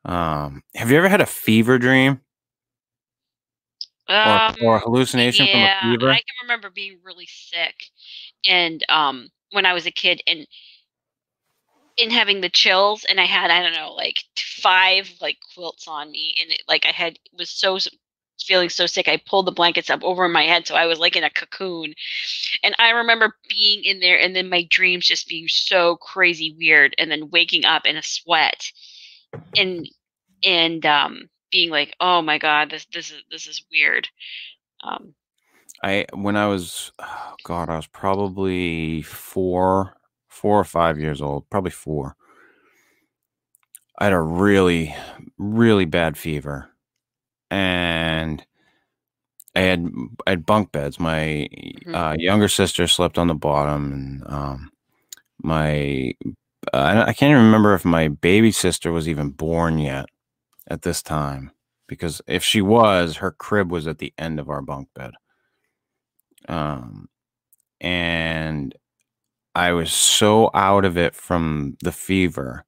[0.04, 2.20] Um, have you ever had a fever dream?
[4.08, 6.10] Um, or, or hallucination yeah, from a fever?
[6.10, 7.74] I can remember being really sick,
[8.48, 10.46] and um, when I was a kid, and
[11.96, 16.10] in having the chills and I had I don't know like five like quilts on
[16.10, 17.78] me and it, like I had was so
[18.38, 21.16] feeling so sick I pulled the blankets up over my head so I was like
[21.16, 21.94] in a cocoon
[22.62, 26.94] and I remember being in there and then my dreams just being so crazy weird
[26.98, 28.70] and then waking up in a sweat
[29.56, 29.88] and
[30.44, 34.08] and um being like oh my god this this is this is weird
[34.82, 35.14] um
[35.82, 39.96] I when I was oh god I was probably 4
[40.36, 42.14] four or five years old, probably four.
[43.98, 44.94] I had a really,
[45.38, 46.68] really bad fever,
[47.50, 48.44] and
[49.54, 49.88] I had
[50.26, 51.00] I had bunk beds.
[51.00, 51.94] My mm-hmm.
[51.94, 54.70] uh, younger sister slept on the bottom, and um,
[55.42, 56.12] my
[56.74, 60.06] uh, I can't even remember if my baby sister was even born yet
[60.68, 61.50] at this time
[61.86, 65.12] because if she was, her crib was at the end of our bunk bed.
[66.48, 67.08] Um,
[67.80, 68.74] and
[69.54, 72.64] I was so out of it from the fever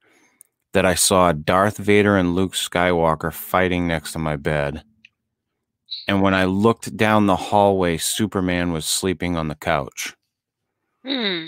[0.72, 4.84] that I saw Darth Vader and Luke Skywalker fighting next to my bed.
[6.06, 10.14] And when I looked down the hallway, Superman was sleeping on the couch.
[11.04, 11.46] Hmm.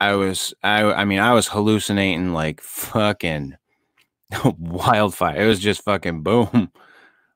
[0.00, 3.56] I was I I mean I was hallucinating like fucking
[4.58, 5.42] wildfire.
[5.42, 6.70] It was just fucking boom.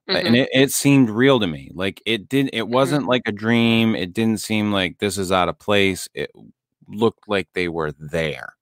[0.08, 0.26] Mm-hmm.
[0.26, 1.70] And it, it seemed real to me.
[1.74, 2.72] Like it didn't, it mm-hmm.
[2.72, 3.10] wasn't mm-hmm.
[3.10, 3.96] like a dream.
[3.96, 6.08] It didn't seem like this is out of place.
[6.14, 6.30] It
[6.88, 8.54] looked like they were there.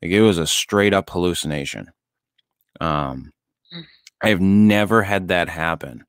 [0.00, 1.90] Like it was a straight up hallucination.
[2.80, 3.32] Um,
[3.74, 3.84] mm.
[4.22, 6.04] I've never had that happen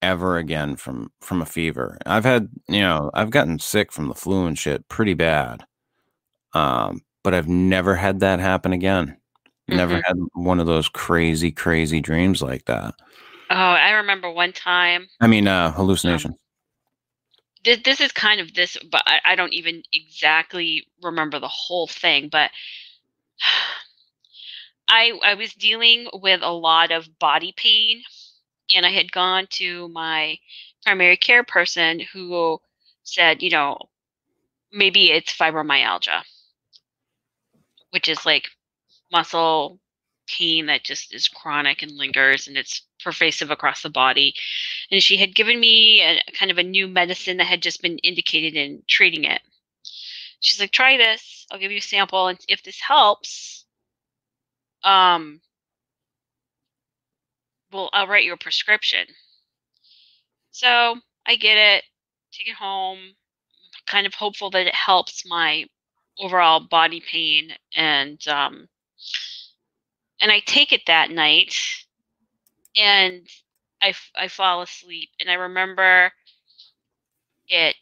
[0.00, 1.98] ever again from from a fever.
[2.06, 5.64] I've had, you know, I've gotten sick from the flu and shit pretty bad.
[6.52, 9.16] Um, but I've never had that happen again.
[9.68, 10.04] Never Mhm.
[10.06, 12.94] had one of those crazy, crazy dreams like that.
[13.50, 15.08] Oh, I remember one time.
[15.20, 16.34] I mean, uh, hallucination.
[17.64, 21.86] This, this is kind of this, but I, I don't even exactly remember the whole
[21.86, 22.28] thing.
[22.28, 22.50] But
[24.88, 28.02] I I was dealing with a lot of body pain,
[28.74, 30.38] and I had gone to my
[30.84, 32.58] primary care person who
[33.02, 33.76] said, you know,
[34.72, 36.22] maybe it's fibromyalgia,
[37.90, 38.48] which is like
[39.12, 39.78] muscle
[40.28, 44.34] pain that just is chronic and lingers and it's pervasive across the body.
[44.90, 47.98] And she had given me a kind of a new medicine that had just been
[47.98, 49.40] indicated in treating it.
[50.40, 51.46] She's like, try this.
[51.50, 52.28] I'll give you a sample.
[52.28, 53.64] And if this helps,
[54.84, 55.40] um,
[57.72, 59.06] well, I'll write you a prescription.
[60.50, 61.84] So I get it,
[62.32, 62.98] take it home,
[63.86, 65.64] kind of hopeful that it helps my
[66.18, 68.68] overall body pain and um
[70.20, 71.54] and I take it that night
[72.76, 73.26] and
[73.82, 76.12] I, I fall asleep and I remember
[77.48, 77.76] it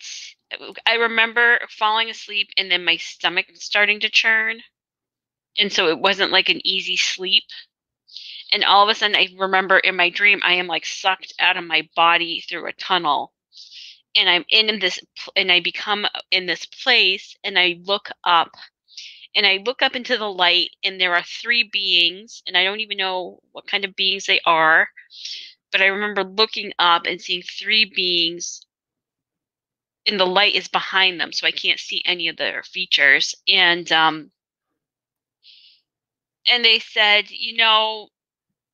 [0.87, 4.61] I remember falling asleep and then my stomach starting to churn
[5.59, 7.45] and so it wasn't like an easy sleep
[8.53, 11.57] and all of a sudden I remember in my dream I am like sucked out
[11.57, 13.33] of my body through a tunnel
[14.15, 15.01] and I'm in this
[15.35, 18.53] and I become in this place and I look up
[19.37, 22.81] and I look up into the light and there are three beings and I don't
[22.81, 24.89] even know what kind of beings they are
[25.71, 28.63] but I remember looking up and seeing three beings
[30.07, 33.91] and the light is behind them so I can't see any of their features and
[33.93, 34.31] um
[36.49, 38.09] and they said you know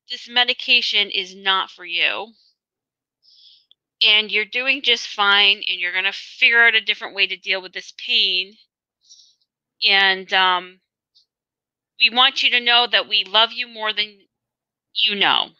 [0.09, 2.27] this medication is not for you
[4.05, 7.37] and you're doing just fine and you're going to figure out a different way to
[7.37, 8.53] deal with this pain
[9.83, 10.79] and um,
[11.99, 14.27] we want you to know that we love you more than
[14.93, 15.51] you know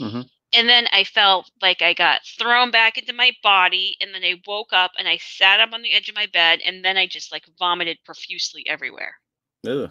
[0.00, 0.22] Mhm.
[0.52, 4.40] and then i felt like i got thrown back into my body and then i
[4.46, 7.06] woke up and i sat up on the edge of my bed and then i
[7.06, 9.20] just like vomited profusely everywhere
[9.66, 9.90] Ugh.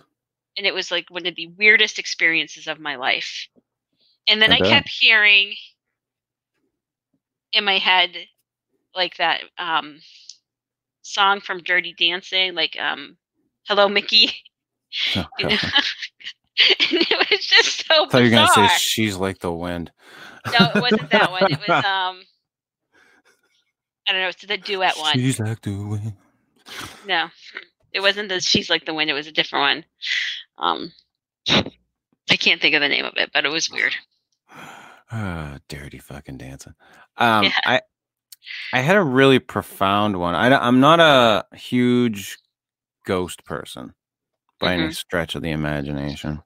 [0.58, 3.47] and it was like one of the weirdest experiences of my life.
[4.28, 5.56] And then I I, kept hearing
[7.51, 8.28] in my head
[8.95, 9.99] like that um
[11.04, 13.17] song from Dirty Dancing, like um
[13.67, 14.34] Hello Mickey.
[15.15, 15.25] Oh?
[16.58, 19.91] And it was just so I thought you were gonna say she's like the wind.
[20.47, 21.51] no, it wasn't that one.
[21.51, 22.23] It was um
[24.08, 25.13] I don't know, it's the duet one.
[25.15, 26.13] She's like the wind.
[27.06, 27.28] No.
[27.91, 29.86] It wasn't the She's Like the Wind, it was a different one.
[30.58, 30.93] Um
[32.30, 33.93] I can't think of the name of it, but it was weird.
[35.12, 36.73] Ah, dirty fucking dancing.
[37.17, 37.51] Um, Yeah.
[37.63, 37.82] I
[38.73, 40.34] I had a really profound one.
[40.34, 42.39] I, I, am not a huge
[43.05, 43.93] ghost person
[44.59, 44.91] by any Mm-hmm.
[44.91, 46.41] stretch of the imagination.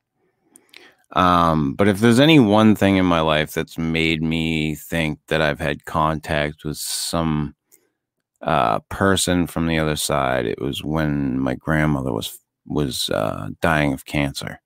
[1.14, 5.42] Um, but if there's any one thing in my life that's made me think that
[5.42, 7.56] I've had contact with some
[8.42, 13.94] uh, person from the other side, it was when my grandmother was was uh, dying
[13.94, 14.62] of cancer.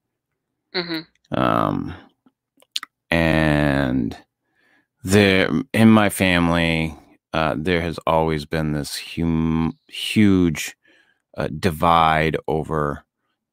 [0.73, 1.93] hmm Um,
[3.09, 4.17] and
[5.03, 6.97] there in my family,
[7.33, 10.75] uh, there has always been this hum- huge
[11.37, 13.03] uh, divide over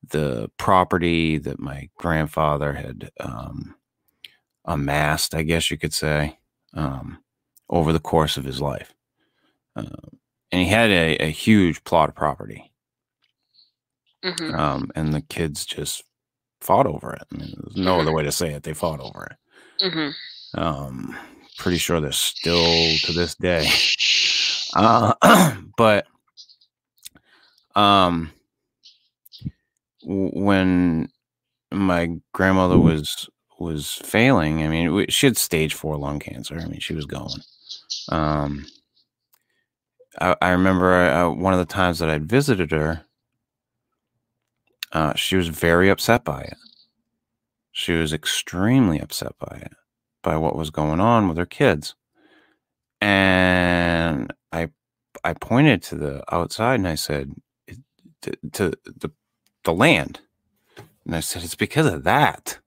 [0.08, 3.74] the property that my grandfather had um,
[4.64, 6.38] amassed, I guess you could say,
[6.74, 7.22] um,
[7.68, 8.94] over the course of his life.
[9.76, 9.84] Uh,
[10.52, 12.70] and he had a, a huge plot of property
[14.22, 16.04] hmm um, and the kids just
[16.60, 17.22] fought over it.
[17.32, 18.62] I mean, there's no other way to say it.
[18.64, 19.28] They fought over
[19.80, 19.92] it.
[19.92, 20.10] hmm
[20.54, 21.16] Um,
[21.58, 23.66] pretty sure they're still to this day.
[24.74, 26.06] Uh, but
[27.76, 28.32] um,
[30.02, 31.08] when
[31.72, 33.28] my grandmother was
[33.58, 36.58] was failing, I mean, she had stage four lung cancer.
[36.58, 37.40] I mean, she was going.
[38.08, 38.66] Um,
[40.20, 43.04] I, I remember uh, one of the times that I'd visited her.
[44.92, 46.56] Uh, she was very upset by it.
[47.72, 49.72] She was extremely upset by it,
[50.22, 51.94] by what was going on with her kids.
[53.00, 54.70] And I,
[55.24, 57.42] I pointed to the outside and I said, "It-
[58.22, 59.10] to, the,
[59.64, 60.20] the land.
[61.04, 62.58] And I said, it's because of that.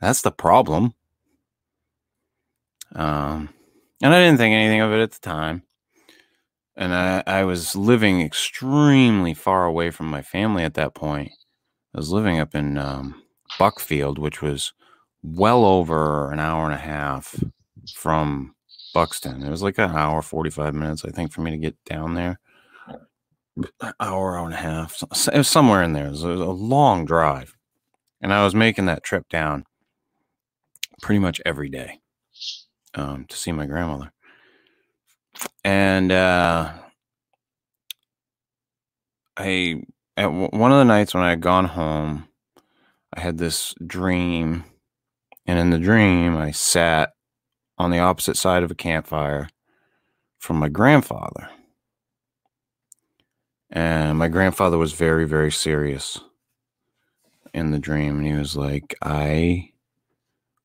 [0.00, 0.94] That's the problem.
[2.94, 3.50] Um,
[4.02, 5.62] and I didn't think anything of it at the time.
[6.76, 11.32] And I, I was living extremely far away from my family at that point.
[11.94, 13.22] I was living up in um,
[13.58, 14.72] Buckfield, which was
[15.22, 17.42] well over an hour and a half
[17.94, 18.54] from
[18.94, 19.42] Buxton.
[19.42, 22.38] It was like an hour, 45 minutes, I think, for me to get down there.
[24.00, 25.02] Hour, hour and a half.
[25.02, 26.06] It was somewhere in there.
[26.06, 27.54] It was a long drive.
[28.20, 29.64] And I was making that trip down
[31.02, 32.00] pretty much every day
[32.94, 34.12] um, to see my grandmother.
[35.64, 36.72] And uh,
[39.36, 39.82] I,
[40.16, 42.28] at w- one of the nights when I had gone home,
[43.14, 44.64] I had this dream.
[45.46, 47.10] And in the dream, I sat
[47.78, 49.48] on the opposite side of a campfire
[50.38, 51.48] from my grandfather.
[53.70, 56.20] And my grandfather was very, very serious
[57.52, 58.18] in the dream.
[58.18, 59.72] And he was like, I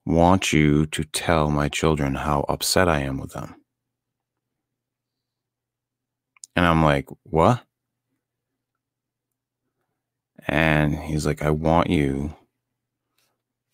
[0.05, 3.55] want you to tell my children how upset I am with them.
[6.55, 7.63] And I'm like, what?
[10.47, 12.35] And he's like, I want you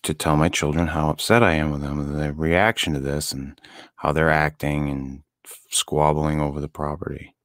[0.04, 3.60] to tell my children how upset I am with them, the reaction to this, and
[3.98, 5.24] how they're acting and
[5.70, 7.36] squabbling over the property.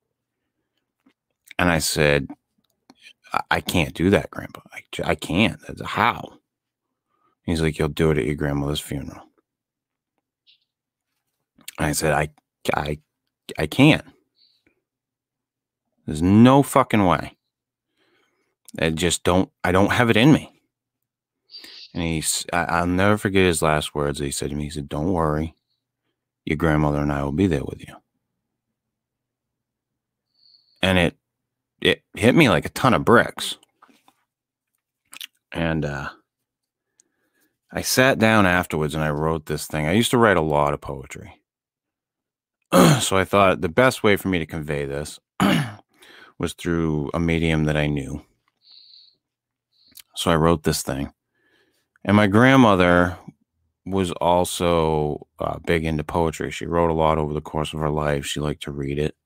[1.58, 2.28] And I said,
[3.50, 4.60] I can't do that, Grandpa.
[4.72, 5.60] I, I can't.
[5.84, 6.38] How?
[7.44, 9.22] He's like, You'll do it at your grandmother's funeral.
[11.78, 12.28] I said, I,
[12.74, 12.98] I,
[13.58, 14.04] I can't.
[16.06, 17.36] There's no fucking way.
[18.78, 20.52] I just don't, I don't have it in me.
[21.92, 24.18] And he's, I, will never forget his last words.
[24.18, 25.54] He said to me, he said, Don't worry.
[26.44, 27.94] Your grandmother and I will be there with you.
[30.82, 31.16] And it,
[31.84, 33.58] it hit me like a ton of bricks.
[35.52, 36.08] And, uh,
[37.70, 39.86] I sat down afterwards and I wrote this thing.
[39.86, 41.40] I used to write a lot of poetry.
[43.00, 45.18] so I thought the best way for me to convey this
[46.38, 48.24] was through a medium that I knew.
[50.14, 51.12] So I wrote this thing.
[52.04, 53.18] And my grandmother
[53.84, 56.50] was also uh, big into poetry.
[56.50, 58.24] She wrote a lot over the course of her life.
[58.24, 59.16] She liked to read it.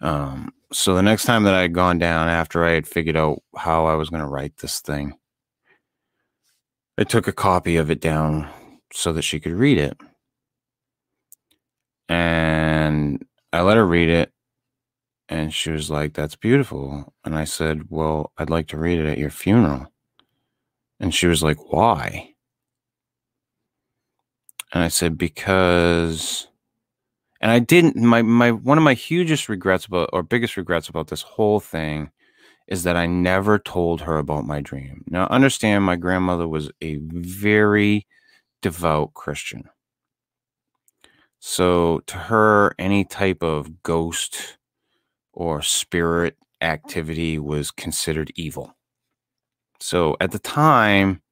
[0.00, 3.42] Um, so the next time that I had gone down after I had figured out
[3.56, 5.14] how I was going to write this thing,
[6.98, 8.48] I took a copy of it down
[8.92, 9.96] so that she could read it.
[12.08, 14.32] And I let her read it.
[15.28, 17.12] And she was like, That's beautiful.
[17.24, 19.92] And I said, Well, I'd like to read it at your funeral.
[21.00, 22.34] And she was like, Why?
[24.72, 26.47] And I said, Because
[27.40, 31.08] and I didn't my my one of my hugest regrets about or biggest regrets about
[31.08, 32.10] this whole thing
[32.66, 35.04] is that I never told her about my dream.
[35.08, 38.06] Now understand my grandmother was a very
[38.62, 39.64] devout Christian.
[41.40, 44.58] So to her any type of ghost
[45.32, 48.74] or spirit activity was considered evil.
[49.80, 51.22] So at the time,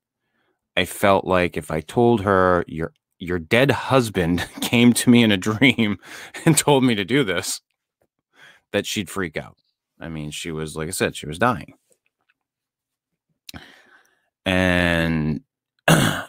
[0.76, 5.32] I felt like if I told her your your dead husband came to me in
[5.32, 5.98] a dream
[6.44, 7.60] and told me to do this,
[8.72, 9.56] that she'd freak out.
[10.00, 11.74] I mean, she was like I said, she was dying.
[14.44, 15.40] And
[15.88, 16.28] I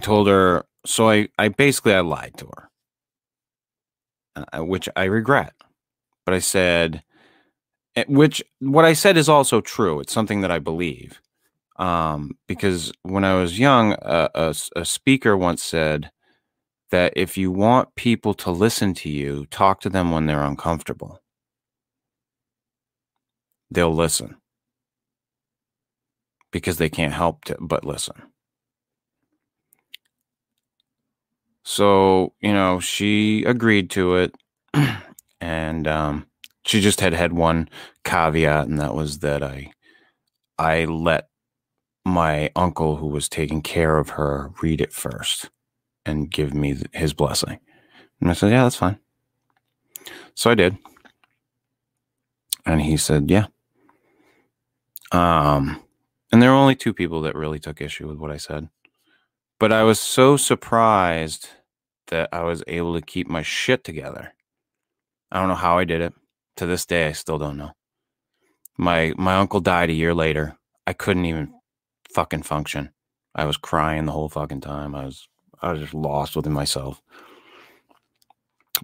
[0.00, 2.70] told her, so I, I basically I lied to her,
[4.52, 5.52] uh, which I regret.
[6.24, 7.02] But I said,
[7.96, 10.00] Eh, which what I said is also true.
[10.00, 11.20] It's something that I believe.
[11.82, 16.12] Um, because when I was young, a, a speaker once said
[16.92, 21.18] that if you want people to listen to you, talk to them when they're uncomfortable.
[23.70, 24.36] They'll listen
[26.52, 28.14] because they can't help to, but listen.
[31.64, 34.36] So, you know, she agreed to it.
[35.40, 36.26] and um,
[36.64, 37.68] she just had had one
[38.04, 39.72] caveat, and that was that I
[40.58, 41.28] I let
[42.04, 45.50] my uncle, who was taking care of her, read it first
[46.06, 47.60] and give me his blessing.
[48.20, 48.98] And I said, "Yeah, that's fine."
[50.34, 50.78] So I did,
[52.66, 53.46] and he said, "Yeah."
[55.12, 55.82] Um,
[56.32, 58.68] and there were only two people that really took issue with what I said,
[59.60, 61.50] but I was so surprised
[62.08, 64.34] that I was able to keep my shit together.
[65.32, 66.14] I don't know how I did it.
[66.58, 67.72] To this day, I still don't know.
[68.78, 70.58] My my uncle died a year later.
[70.86, 71.54] I couldn't even
[72.14, 72.90] fucking function.
[73.34, 74.94] I was crying the whole fucking time.
[74.94, 75.28] I was
[75.60, 77.00] I was just lost within myself.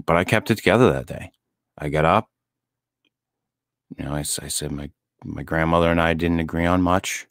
[0.05, 1.33] But I kept it together that day.
[1.77, 2.29] I got up.
[3.97, 4.91] You know, I, I said my
[5.25, 7.27] my grandmother and I didn't agree on much,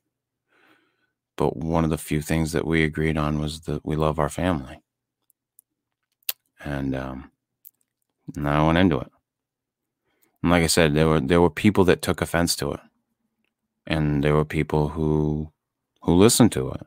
[1.37, 4.29] but one of the few things that we agreed on was that we love our
[4.29, 4.81] family.
[6.63, 7.31] And um,
[8.35, 9.11] and I went into it.
[10.41, 12.79] And like I said, there were there were people that took offense to it,
[13.85, 15.51] and there were people who
[16.07, 16.81] who listened to it.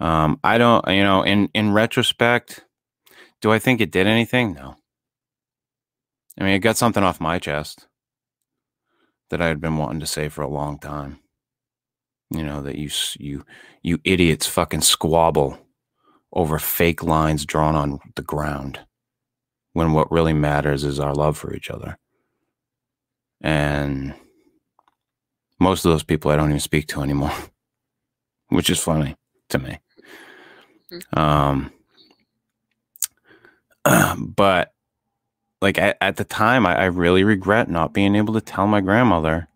[0.00, 2.64] Um, I don't, you know, in in retrospect,
[3.42, 4.54] do I think it did anything?
[4.54, 4.76] No.
[6.40, 7.86] I mean, it got something off my chest
[9.30, 11.18] that I had been wanting to say for a long time.
[12.30, 12.88] You know that you
[13.18, 13.44] you
[13.82, 15.58] you idiots fucking squabble
[16.32, 18.80] over fake lines drawn on the ground
[19.72, 21.98] when what really matters is our love for each other.
[23.40, 24.14] And
[25.60, 27.32] most of those people I don't even speak to anymore,
[28.54, 29.16] which is funny
[29.48, 29.78] to me.
[30.92, 31.18] Mm-hmm.
[31.18, 31.72] Um,
[34.36, 34.72] but
[35.60, 38.80] like at, at the time, I, I really regret not being able to tell my
[38.80, 39.48] grandmother,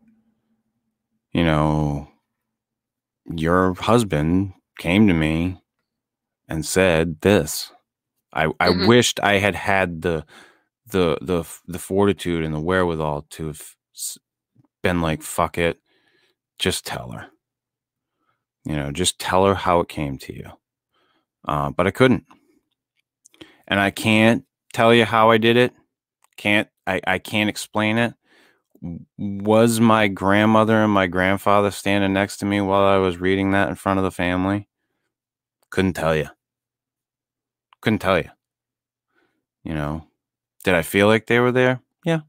[1.32, 2.08] you know,
[3.30, 5.60] your husband came to me
[6.48, 7.70] and said this.
[8.32, 8.88] I, I mm-hmm.
[8.88, 10.26] wished I had had the
[10.86, 13.62] the the the fortitude and the wherewithal to have
[14.82, 15.78] been like fuck it,
[16.58, 17.28] just tell her.
[18.68, 20.52] You know, just tell her how it came to you.
[21.46, 22.26] Uh, but I couldn't,
[23.66, 24.44] and I can't
[24.74, 25.72] tell you how I did it.
[26.36, 27.00] Can't I?
[27.06, 28.12] I can't explain it.
[29.16, 33.70] Was my grandmother and my grandfather standing next to me while I was reading that
[33.70, 34.68] in front of the family?
[35.70, 36.28] Couldn't tell you.
[37.80, 38.28] Couldn't tell you.
[39.64, 40.06] You know,
[40.62, 41.80] did I feel like they were there?
[42.04, 42.20] Yeah.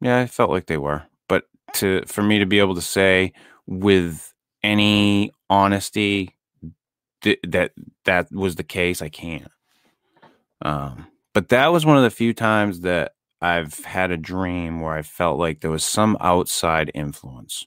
[0.00, 1.02] Yeah, I felt like they were.
[1.28, 1.44] But
[1.74, 3.34] to for me to be able to say
[3.66, 4.31] with
[4.62, 6.36] any honesty
[7.22, 7.72] th- that
[8.04, 9.50] that was the case, I can't.
[10.62, 14.94] Um, but that was one of the few times that I've had a dream where
[14.94, 17.66] I felt like there was some outside influence.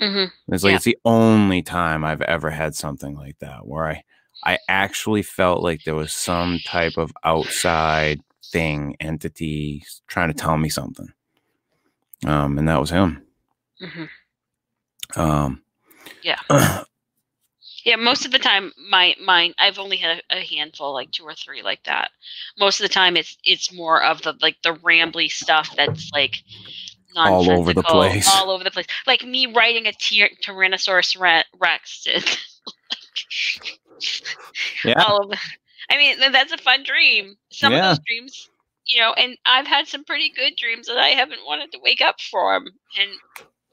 [0.00, 0.52] Mm-hmm.
[0.52, 0.76] It's like yeah.
[0.76, 4.02] it's the only time I've ever had something like that where I
[4.44, 8.20] I actually felt like there was some type of outside
[8.52, 11.12] thing, entity trying to tell me something.
[12.26, 13.22] Um, and that was him.
[13.80, 15.20] Mm-hmm.
[15.20, 15.62] Um,
[16.22, 16.38] yeah.
[17.84, 17.96] yeah.
[17.96, 21.34] Most of the time, my mine, I've only had a, a, handful, like two or
[21.34, 22.10] three, like that.
[22.58, 26.42] Most of the time, it's it's more of the like the rambly stuff that's like
[27.16, 28.86] all over the place, all over the place.
[29.06, 32.06] Like me writing a Tyrannosaurus Rex.
[34.84, 35.02] yeah.
[35.02, 35.38] All of,
[35.90, 37.36] I mean, that's a fun dream.
[37.50, 37.90] Some yeah.
[37.90, 38.50] of those dreams,
[38.86, 42.00] you know, and I've had some pretty good dreams that I haven't wanted to wake
[42.00, 42.66] up from.
[42.98, 43.10] And,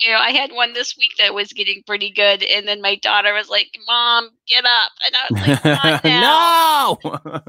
[0.02, 2.44] you know, I had one this week that was getting pretty good.
[2.44, 4.92] And then my daughter was like, Mom, get up.
[5.06, 6.04] And I was like,
[7.24, 7.42] no.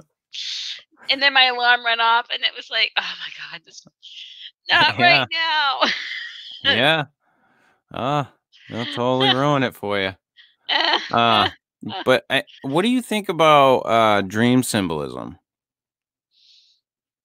[1.10, 3.86] and then my alarm went off and it was like, oh my God, this
[4.70, 5.18] not yeah.
[5.18, 5.80] right now.
[6.64, 7.04] yeah.
[7.92, 8.24] Uh,
[8.68, 10.12] they'll totally ruin it for you.
[11.10, 11.48] Uh,
[12.04, 15.38] but I, what do you think about uh, dream symbolism?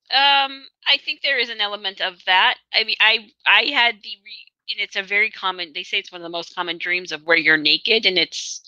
[0.09, 2.55] Um, I think there is an element of that.
[2.73, 5.71] I mean, I I had the re- and it's a very common.
[5.73, 8.61] They say it's one of the most common dreams of where you're naked, and it's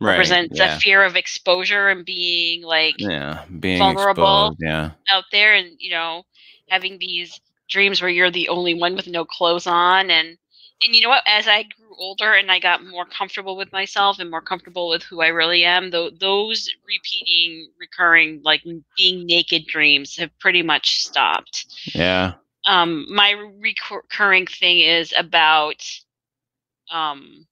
[0.00, 0.76] right, represents yeah.
[0.76, 5.76] a fear of exposure and being like yeah, being vulnerable, exposed, yeah, out there, and
[5.78, 6.24] you know,
[6.68, 10.38] having these dreams where you're the only one with no clothes on, and
[10.84, 11.24] and you know what?
[11.26, 15.02] As I grew older and I got more comfortable with myself and more comfortable with
[15.02, 18.62] who I really am, though those repeating, recurring, like
[18.96, 21.66] being naked dreams have pretty much stopped.
[21.94, 22.34] Yeah.
[22.66, 23.30] Um, my
[23.60, 25.82] recurring thing is about,
[26.90, 27.46] um,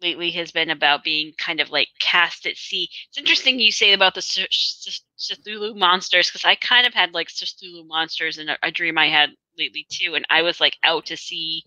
[0.00, 2.88] lately has been about being kind of like cast at sea.
[3.08, 7.86] It's interesting you say about the Cthulhu monsters because I kind of had like Cthulhu
[7.86, 11.16] monsters in a, a dream I had lately too, and I was like out to
[11.16, 11.64] sea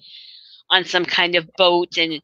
[0.72, 2.22] on some kind of boat and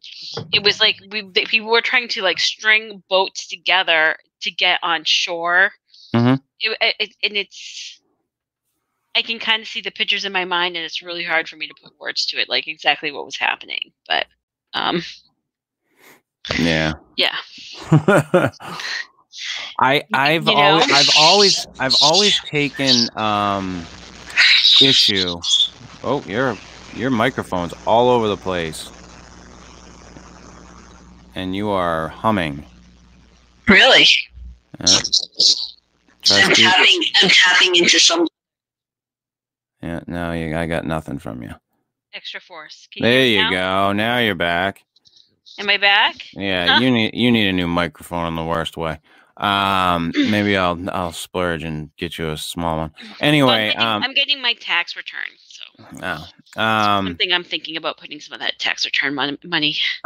[0.54, 5.04] it was like we people were trying to like string boats together to get on
[5.04, 5.70] shore
[6.16, 6.36] mm-hmm.
[6.62, 7.97] it, it, and it's
[9.18, 11.58] i can kind of see the pictures in my mind and it's really hard for
[11.58, 14.26] me to put words to it like exactly what was happening but
[14.74, 15.02] um
[16.58, 17.36] yeah yeah
[19.80, 20.62] i i've you know?
[20.62, 23.86] always i've always i've always taken um
[24.82, 25.36] issue
[26.04, 26.56] oh you're
[26.98, 28.90] your microphone's all over the place.
[31.36, 32.66] And you are humming.
[33.68, 34.08] Really?
[34.80, 35.00] Yeah.
[36.32, 38.28] I'm tapping I'm tapping into some
[39.88, 41.52] Yeah, no, you, I got nothing from you.
[42.14, 42.90] Extra force.
[42.92, 43.94] Can there you, you go.
[43.94, 44.84] Now you're back.
[45.60, 46.28] Am I back?
[46.34, 46.82] Yeah, huh?
[46.82, 49.00] you need you need a new microphone in the worst way.
[49.38, 52.94] Um, maybe I'll I'll splurge and get you a small one.
[53.22, 55.64] Anyway, I'm, getting, um, I'm getting my tax return, so
[56.04, 59.78] oh, um, something I'm thinking about putting some of that tax return mon- money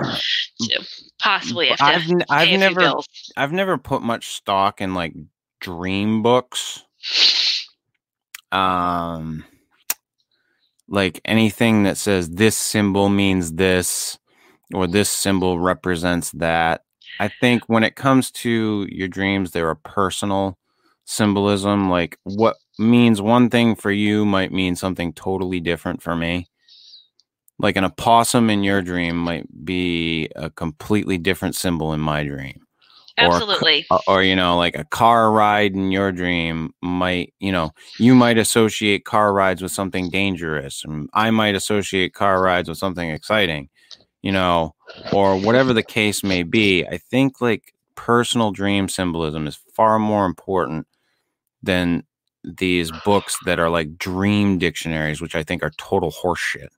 [0.61, 2.93] to possibly have to I've, n- I've never
[3.35, 5.15] I've never put much stock in like
[5.59, 6.83] dream books.
[8.53, 9.45] Um,
[10.91, 14.19] like anything that says this symbol means this
[14.73, 16.81] or this symbol represents that
[17.19, 20.57] I think when it comes to your dreams, they're a personal
[21.05, 21.89] symbolism.
[21.89, 26.47] Like what means one thing for you might mean something totally different for me.
[27.57, 32.60] Like an opossum in your dream might be a completely different symbol in my dream.
[33.21, 33.85] Absolutely.
[33.91, 38.15] Or, or, you know, like a car ride in your dream might, you know, you
[38.15, 43.09] might associate car rides with something dangerous, and I might associate car rides with something
[43.09, 43.69] exciting,
[44.21, 44.75] you know,
[45.13, 46.85] or whatever the case may be.
[46.85, 50.87] I think like personal dream symbolism is far more important
[51.63, 52.03] than
[52.43, 56.69] these books that are like dream dictionaries, which I think are total horseshit.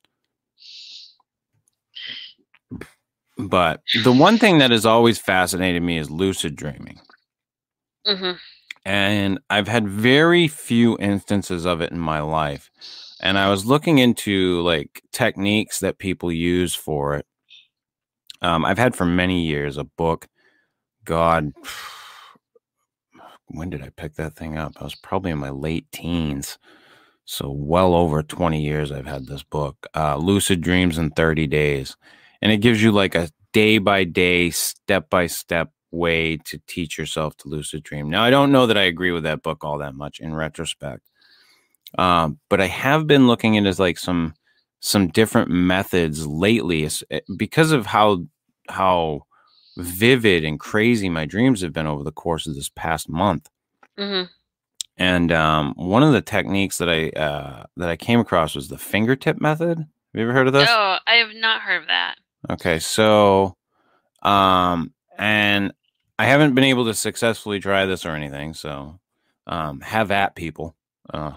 [3.37, 6.99] But the one thing that has always fascinated me is lucid dreaming.
[8.05, 8.33] Mm-hmm.
[8.85, 12.69] And I've had very few instances of it in my life.
[13.21, 17.25] And I was looking into like techniques that people use for it.
[18.41, 20.27] Um, I've had for many years a book.
[21.05, 21.53] God,
[23.47, 24.73] when did I pick that thing up?
[24.79, 26.59] I was probably in my late teens.
[27.25, 31.95] So, well over 20 years I've had this book, uh, Lucid Dreams in 30 Days
[32.43, 36.97] and it gives you like a day by day, step by step way to teach
[36.97, 38.09] yourself to lucid dream.
[38.09, 41.09] Now, I don't know that I agree with that book all that much in retrospect,
[41.97, 44.33] um, but I have been looking into like some
[44.81, 48.25] some different methods lately eh, because of how
[48.67, 49.21] how
[49.77, 53.49] vivid and crazy my dreams have been over the course of this past month.
[53.97, 54.29] Mm-hmm.
[54.97, 58.77] And um, one of the techniques that I uh, that I came across was the
[58.77, 59.77] fingertip method.
[59.77, 59.87] Have
[60.19, 60.67] you ever heard of this?
[60.67, 62.15] No, I have not heard of that.
[62.49, 63.55] Okay, so
[64.21, 65.73] um and
[66.19, 68.99] I haven't been able to successfully try this or anything, so
[69.47, 70.75] um have at people.
[71.13, 71.33] Uh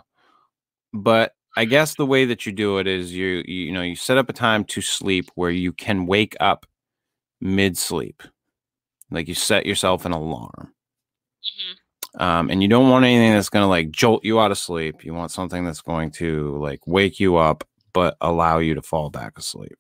[0.93, 4.19] but I guess the way that you do it is you you know, you set
[4.19, 6.67] up a time to sleep where you can wake up
[7.41, 8.23] mid sleep.
[9.11, 10.73] Like you set yourself an alarm.
[11.45, 12.23] Mm-hmm.
[12.23, 15.05] Um, and you don't want anything that's going to like jolt you out of sleep.
[15.05, 19.11] You want something that's going to like wake you up, but allow you to fall
[19.11, 19.77] back asleep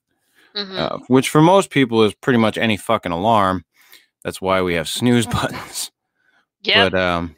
[0.57, 0.77] Mm-hmm.
[0.79, 3.65] uh, which for most people is pretty much any fucking alarm.
[4.25, 5.91] That's why we have snooze buttons.
[6.63, 6.89] yeah.
[6.89, 7.37] But um,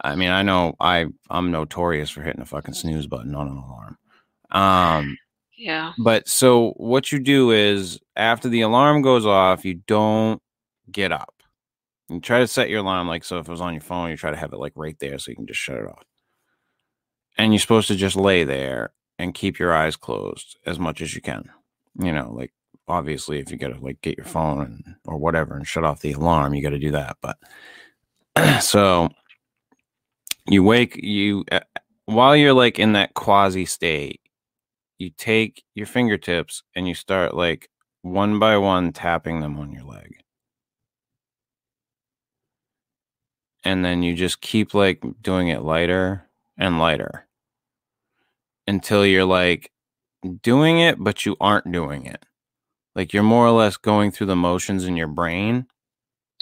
[0.00, 3.56] I mean, I know I I'm notorious for hitting a fucking snooze button on an
[3.56, 3.98] alarm.
[4.52, 5.16] Um,
[5.56, 5.94] yeah.
[5.98, 10.40] but so what you do is after the alarm goes off, you don't
[10.90, 11.34] get up.
[12.08, 13.38] You try to set your alarm like so.
[13.38, 15.30] If it was on your phone, you try to have it like right there so
[15.30, 16.04] you can just shut it off.
[17.38, 21.14] And you're supposed to just lay there and keep your eyes closed as much as
[21.14, 21.48] you can
[21.98, 22.52] you know, like
[22.88, 26.00] obviously if you got to like get your phone and, or whatever and shut off
[26.00, 27.16] the alarm, you got to do that.
[27.20, 27.38] But
[28.62, 29.08] so
[30.46, 31.60] you wake you uh,
[32.06, 34.20] while you're like in that quasi state,
[34.98, 37.68] you take your fingertips and you start like
[38.02, 40.16] one by one tapping them on your leg.
[43.64, 46.28] And then you just keep like doing it lighter
[46.58, 47.26] and lighter
[48.66, 49.70] until you're like
[50.42, 52.24] doing it, but you aren't doing it.
[52.94, 55.66] Like you're more or less going through the motions in your brain.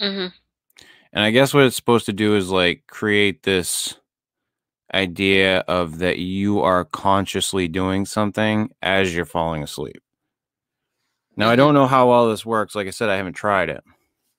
[0.01, 0.27] Mm-hmm.
[1.13, 3.95] And I guess what it's supposed to do is like create this
[4.93, 10.01] idea of that you are consciously doing something as you're falling asleep.
[11.37, 12.75] Now, I don't know how well this works.
[12.75, 13.83] Like I said, I haven't tried it.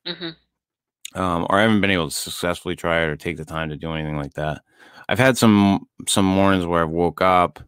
[0.06, 1.20] Mm-hmm.
[1.20, 3.76] Um, or I haven't been able to successfully try it or take the time to
[3.76, 4.62] do anything like that.
[5.08, 7.60] I've had some some mornings where I've woke up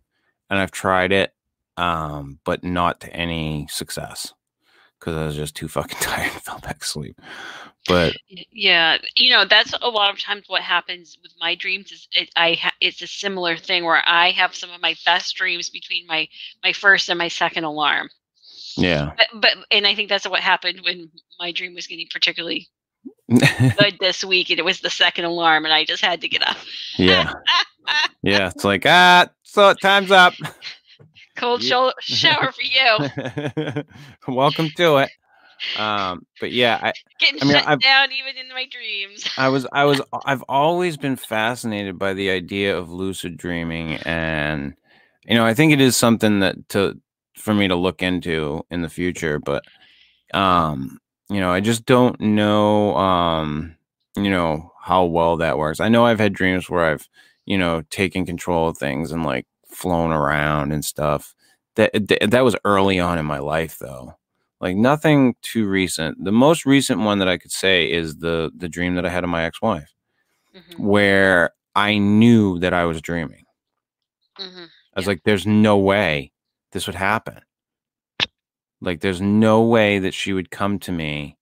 [0.49, 1.34] and I've tried it
[1.77, 4.33] um, but not to any success
[5.05, 7.21] because I was just too fucking tired and fell back asleep.
[7.87, 8.15] But
[8.51, 12.31] yeah, you know that's a lot of times what happens with my dreams is it,
[12.35, 16.07] I ha- it's a similar thing where I have some of my best dreams between
[16.07, 16.27] my
[16.63, 18.09] my first and my second alarm.
[18.77, 22.69] Yeah, but, but and I think that's what happened when my dream was getting particularly
[23.29, 26.49] good this week, and it was the second alarm, and I just had to get
[26.49, 26.57] up.
[26.97, 27.35] yeah,
[28.23, 28.49] yeah.
[28.49, 30.33] It's like ah, so time's up.
[31.45, 31.91] Cold yeah.
[32.01, 33.83] shower for you.
[34.35, 35.11] Welcome to it.
[35.79, 39.29] Um, but yeah, I getting I mean, shut I've, down even in my dreams.
[39.39, 44.75] I was, I was, I've always been fascinated by the idea of lucid dreaming, and
[45.27, 46.99] you know, I think it is something that to
[47.37, 49.39] for me to look into in the future.
[49.39, 49.65] But
[50.33, 53.77] um, you know, I just don't know, um,
[54.17, 55.81] you know, how well that works.
[55.81, 57.07] I know I've had dreams where I've,
[57.45, 61.35] you know, taken control of things and like flown around and stuff.
[61.77, 61.91] That
[62.31, 64.15] that was early on in my life though.
[64.61, 66.23] Like nothing too recent.
[66.25, 69.25] The most recent one that I could say is the the dream that I had
[69.25, 69.93] of my ex-wife
[70.55, 70.83] mm-hmm.
[70.83, 73.45] where I knew that I was dreaming.
[74.39, 74.65] Mm-hmm.
[74.65, 76.33] I was like there's no way
[76.73, 77.41] this would happen.
[78.81, 81.37] Like there's no way that she would come to me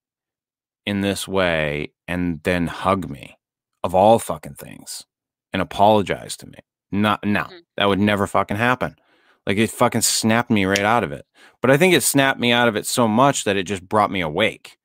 [0.87, 3.37] in this way and then hug me
[3.85, 5.05] of all fucking things
[5.53, 6.59] and apologize to me.
[6.93, 7.62] Not no, Mhm.
[7.76, 8.97] that would never fucking happen.
[9.47, 11.26] Like it fucking snapped me right out of it.
[11.61, 14.11] But I think it snapped me out of it so much that it just brought
[14.11, 14.78] me awake.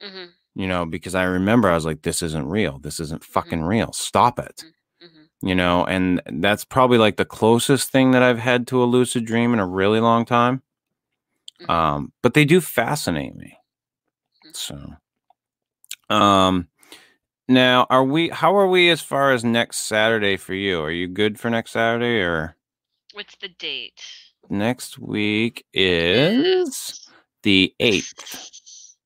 [0.00, 2.78] hmm You know, because I remember I was like, this isn't real.
[2.78, 3.92] This isn't fucking real.
[3.92, 4.64] Stop it.
[5.00, 8.86] hmm You know, and that's probably like the closest thing that I've had to a
[8.86, 10.62] lucid dream in a really long time.
[11.68, 13.58] Um, but they do fascinate me.
[14.52, 14.94] So,
[16.10, 16.68] um,
[17.48, 18.28] now are we?
[18.28, 20.80] How are we as far as next Saturday for you?
[20.82, 22.56] Are you good for next Saturday or
[23.14, 24.00] What's the date?
[24.50, 27.08] next week is
[27.42, 28.96] the eighth?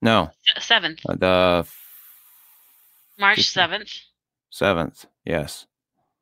[0.00, 1.66] No, Seventh, uh, the
[3.18, 3.92] March seventh,
[4.50, 5.04] seventh.
[5.24, 5.66] Yes.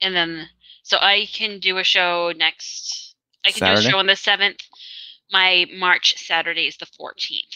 [0.02, 0.46] and then
[0.82, 3.14] so I can do a show next.
[3.46, 4.58] I can do a show on the seventh.
[5.32, 7.46] My March Saturday is the fourteenth.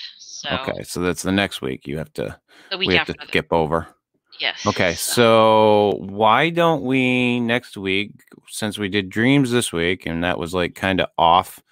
[0.44, 1.86] So Okay, so that's the next week.
[1.86, 2.38] You have to.
[2.76, 3.88] we have to skip over.
[4.40, 4.66] Yes.
[4.66, 8.12] Okay, so why don't we next week,
[8.48, 11.62] since we did dreams this week and that was like kind of off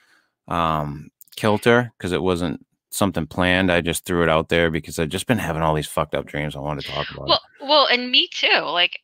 [0.48, 3.70] um kilter because it wasn't something planned.
[3.70, 6.26] I just threw it out there because I've just been having all these fucked up
[6.26, 6.54] dreams.
[6.56, 7.28] I wanted to talk about.
[7.28, 8.60] Well, well, and me too.
[8.60, 9.00] Like,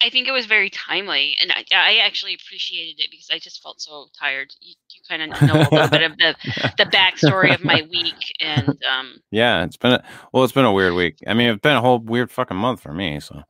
[0.00, 3.62] I think it was very timely, and I, I actually appreciated it because I just
[3.62, 4.52] felt so tired.
[4.60, 6.34] You, you kind of know a little bit of the
[6.78, 8.68] the backstory of my week, and
[8.98, 11.18] um, yeah, it's been a, well, it's been a weird week.
[11.26, 13.18] I mean, it's been a whole weird fucking month for me.
[13.18, 13.42] So,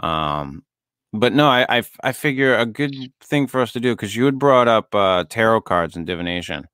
[0.00, 0.64] um,
[1.12, 4.24] but no, I I, I figure a good thing for us to do because you
[4.24, 6.68] had brought up uh, tarot cards and divination.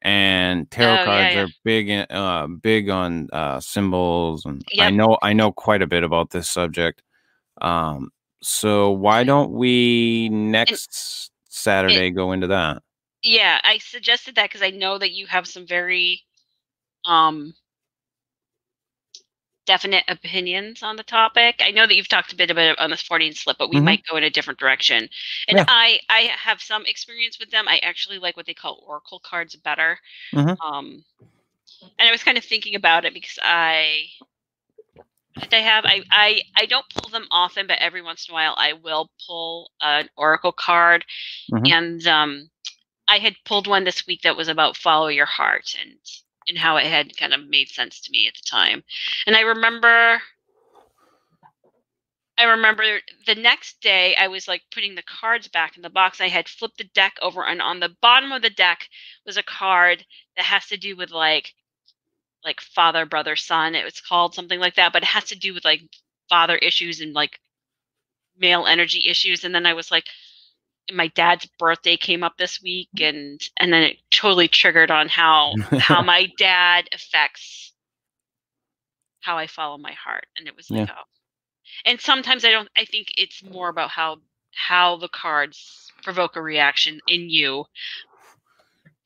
[0.00, 1.42] And tarot Oh, cards yeah.
[1.44, 5.86] are big, in- uh, big on uh, symbols, and I know I know quite a
[5.86, 7.02] bit about this subject.
[7.62, 8.10] Um,
[8.44, 12.82] so why don't we next Saturday go into that?
[13.22, 16.22] yeah, I suggested that because I know that you have some very
[17.04, 17.54] um
[19.66, 21.56] definite opinions on the topic.
[21.60, 23.76] I know that you've talked a bit about it on this Fortean slip, but we
[23.76, 23.84] Mhm.
[23.84, 25.08] might go in a different direction.
[25.48, 25.64] And Yeah.
[25.68, 27.66] I I have some experience with them.
[27.68, 29.98] I actually like what they call oracle cards better.
[30.34, 30.56] Mhm.
[30.64, 31.04] Um
[31.98, 34.06] and I was kind of thinking about it because I
[35.36, 38.34] that I have I, I I don't pull them often, but every once in a
[38.34, 41.04] while I will pull an oracle card.
[41.52, 41.70] Mhm.
[41.72, 42.50] And um
[43.08, 45.98] I had pulled one this week that was about follow your heart and
[46.48, 48.84] and how it had kind of made sense to me at the time.
[49.26, 50.20] And I remember
[52.36, 56.20] I remember the next day I was like putting the cards back in the box.
[56.20, 58.88] I had flipped the deck over and on the bottom of the deck
[59.24, 60.04] was a card
[60.36, 61.54] that has to do with like
[62.44, 63.74] like father, brother, son.
[63.74, 65.82] It was called something like that, but it has to do with like
[66.28, 67.40] father issues and like
[68.38, 69.44] male energy issues.
[69.44, 70.06] And then I was like,
[70.92, 75.54] my dad's birthday came up this week, and and then it totally triggered on how
[75.78, 77.72] how my dad affects
[79.20, 80.26] how I follow my heart.
[80.36, 81.02] And it was like, oh.
[81.86, 82.68] And sometimes I don't.
[82.76, 84.18] I think it's more about how
[84.52, 87.64] how the cards provoke a reaction in you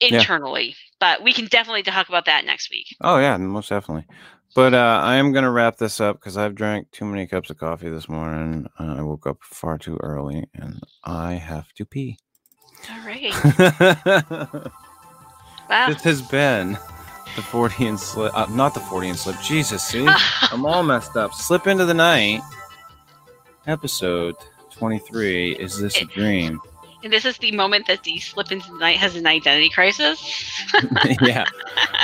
[0.00, 0.74] internally.
[1.00, 2.86] But we can definitely talk about that next week.
[3.00, 4.06] Oh yeah, most definitely.
[4.54, 7.58] But uh, I am gonna wrap this up because I've drank too many cups of
[7.58, 8.66] coffee this morning.
[8.78, 12.18] Uh, I woke up far too early, and I have to pee.
[12.90, 13.32] All right.
[15.70, 15.88] wow.
[15.88, 16.72] this has been
[17.36, 19.36] the Fortean slip, uh, not the Fortean slip.
[19.42, 20.06] Jesus, see,
[20.50, 21.34] I'm all messed up.
[21.34, 22.40] Slip into the night,
[23.66, 24.34] episode
[24.70, 25.52] twenty-three.
[25.52, 26.60] Is this a dream?
[27.02, 30.20] And this is the moment that the slip into the night has an identity crisis.
[31.22, 31.44] yeah.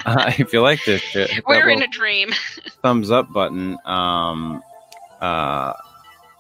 [0.07, 2.31] Uh, if you like this, shit, hit that We're in a dream.
[2.83, 3.77] thumbs up button.
[3.85, 4.63] Um,
[5.21, 5.73] uh,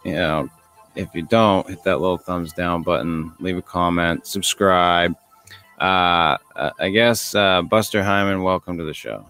[0.05, 0.49] you know,
[0.95, 3.33] if you don't, hit that little thumbs down button.
[3.41, 4.27] Leave a comment.
[4.27, 5.17] Subscribe.
[5.81, 9.27] Uh, uh, I guess uh, Buster Hyman, welcome to the show.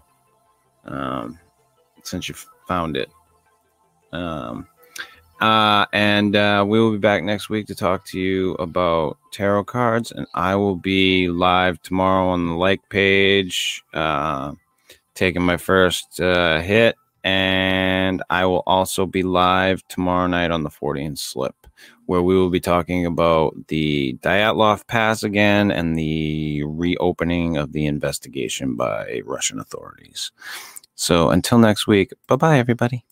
[0.85, 1.39] Um,
[2.03, 2.35] since you
[2.69, 3.11] found it.
[4.13, 4.69] Um,
[5.45, 9.65] uh, and uh, we will be back next week to talk to you about tarot
[9.65, 10.11] cards.
[10.11, 14.53] And I will be live tomorrow on the like page, uh,
[15.15, 16.97] taking my first uh, hit.
[17.25, 21.67] And I will also be live tomorrow night on the Fortean slip,
[22.07, 27.85] where we will be talking about the Dyatlov Pass again and the reopening of the
[27.85, 30.33] investigation by Russian authorities.
[30.95, 33.05] So until next week, bye bye, everybody.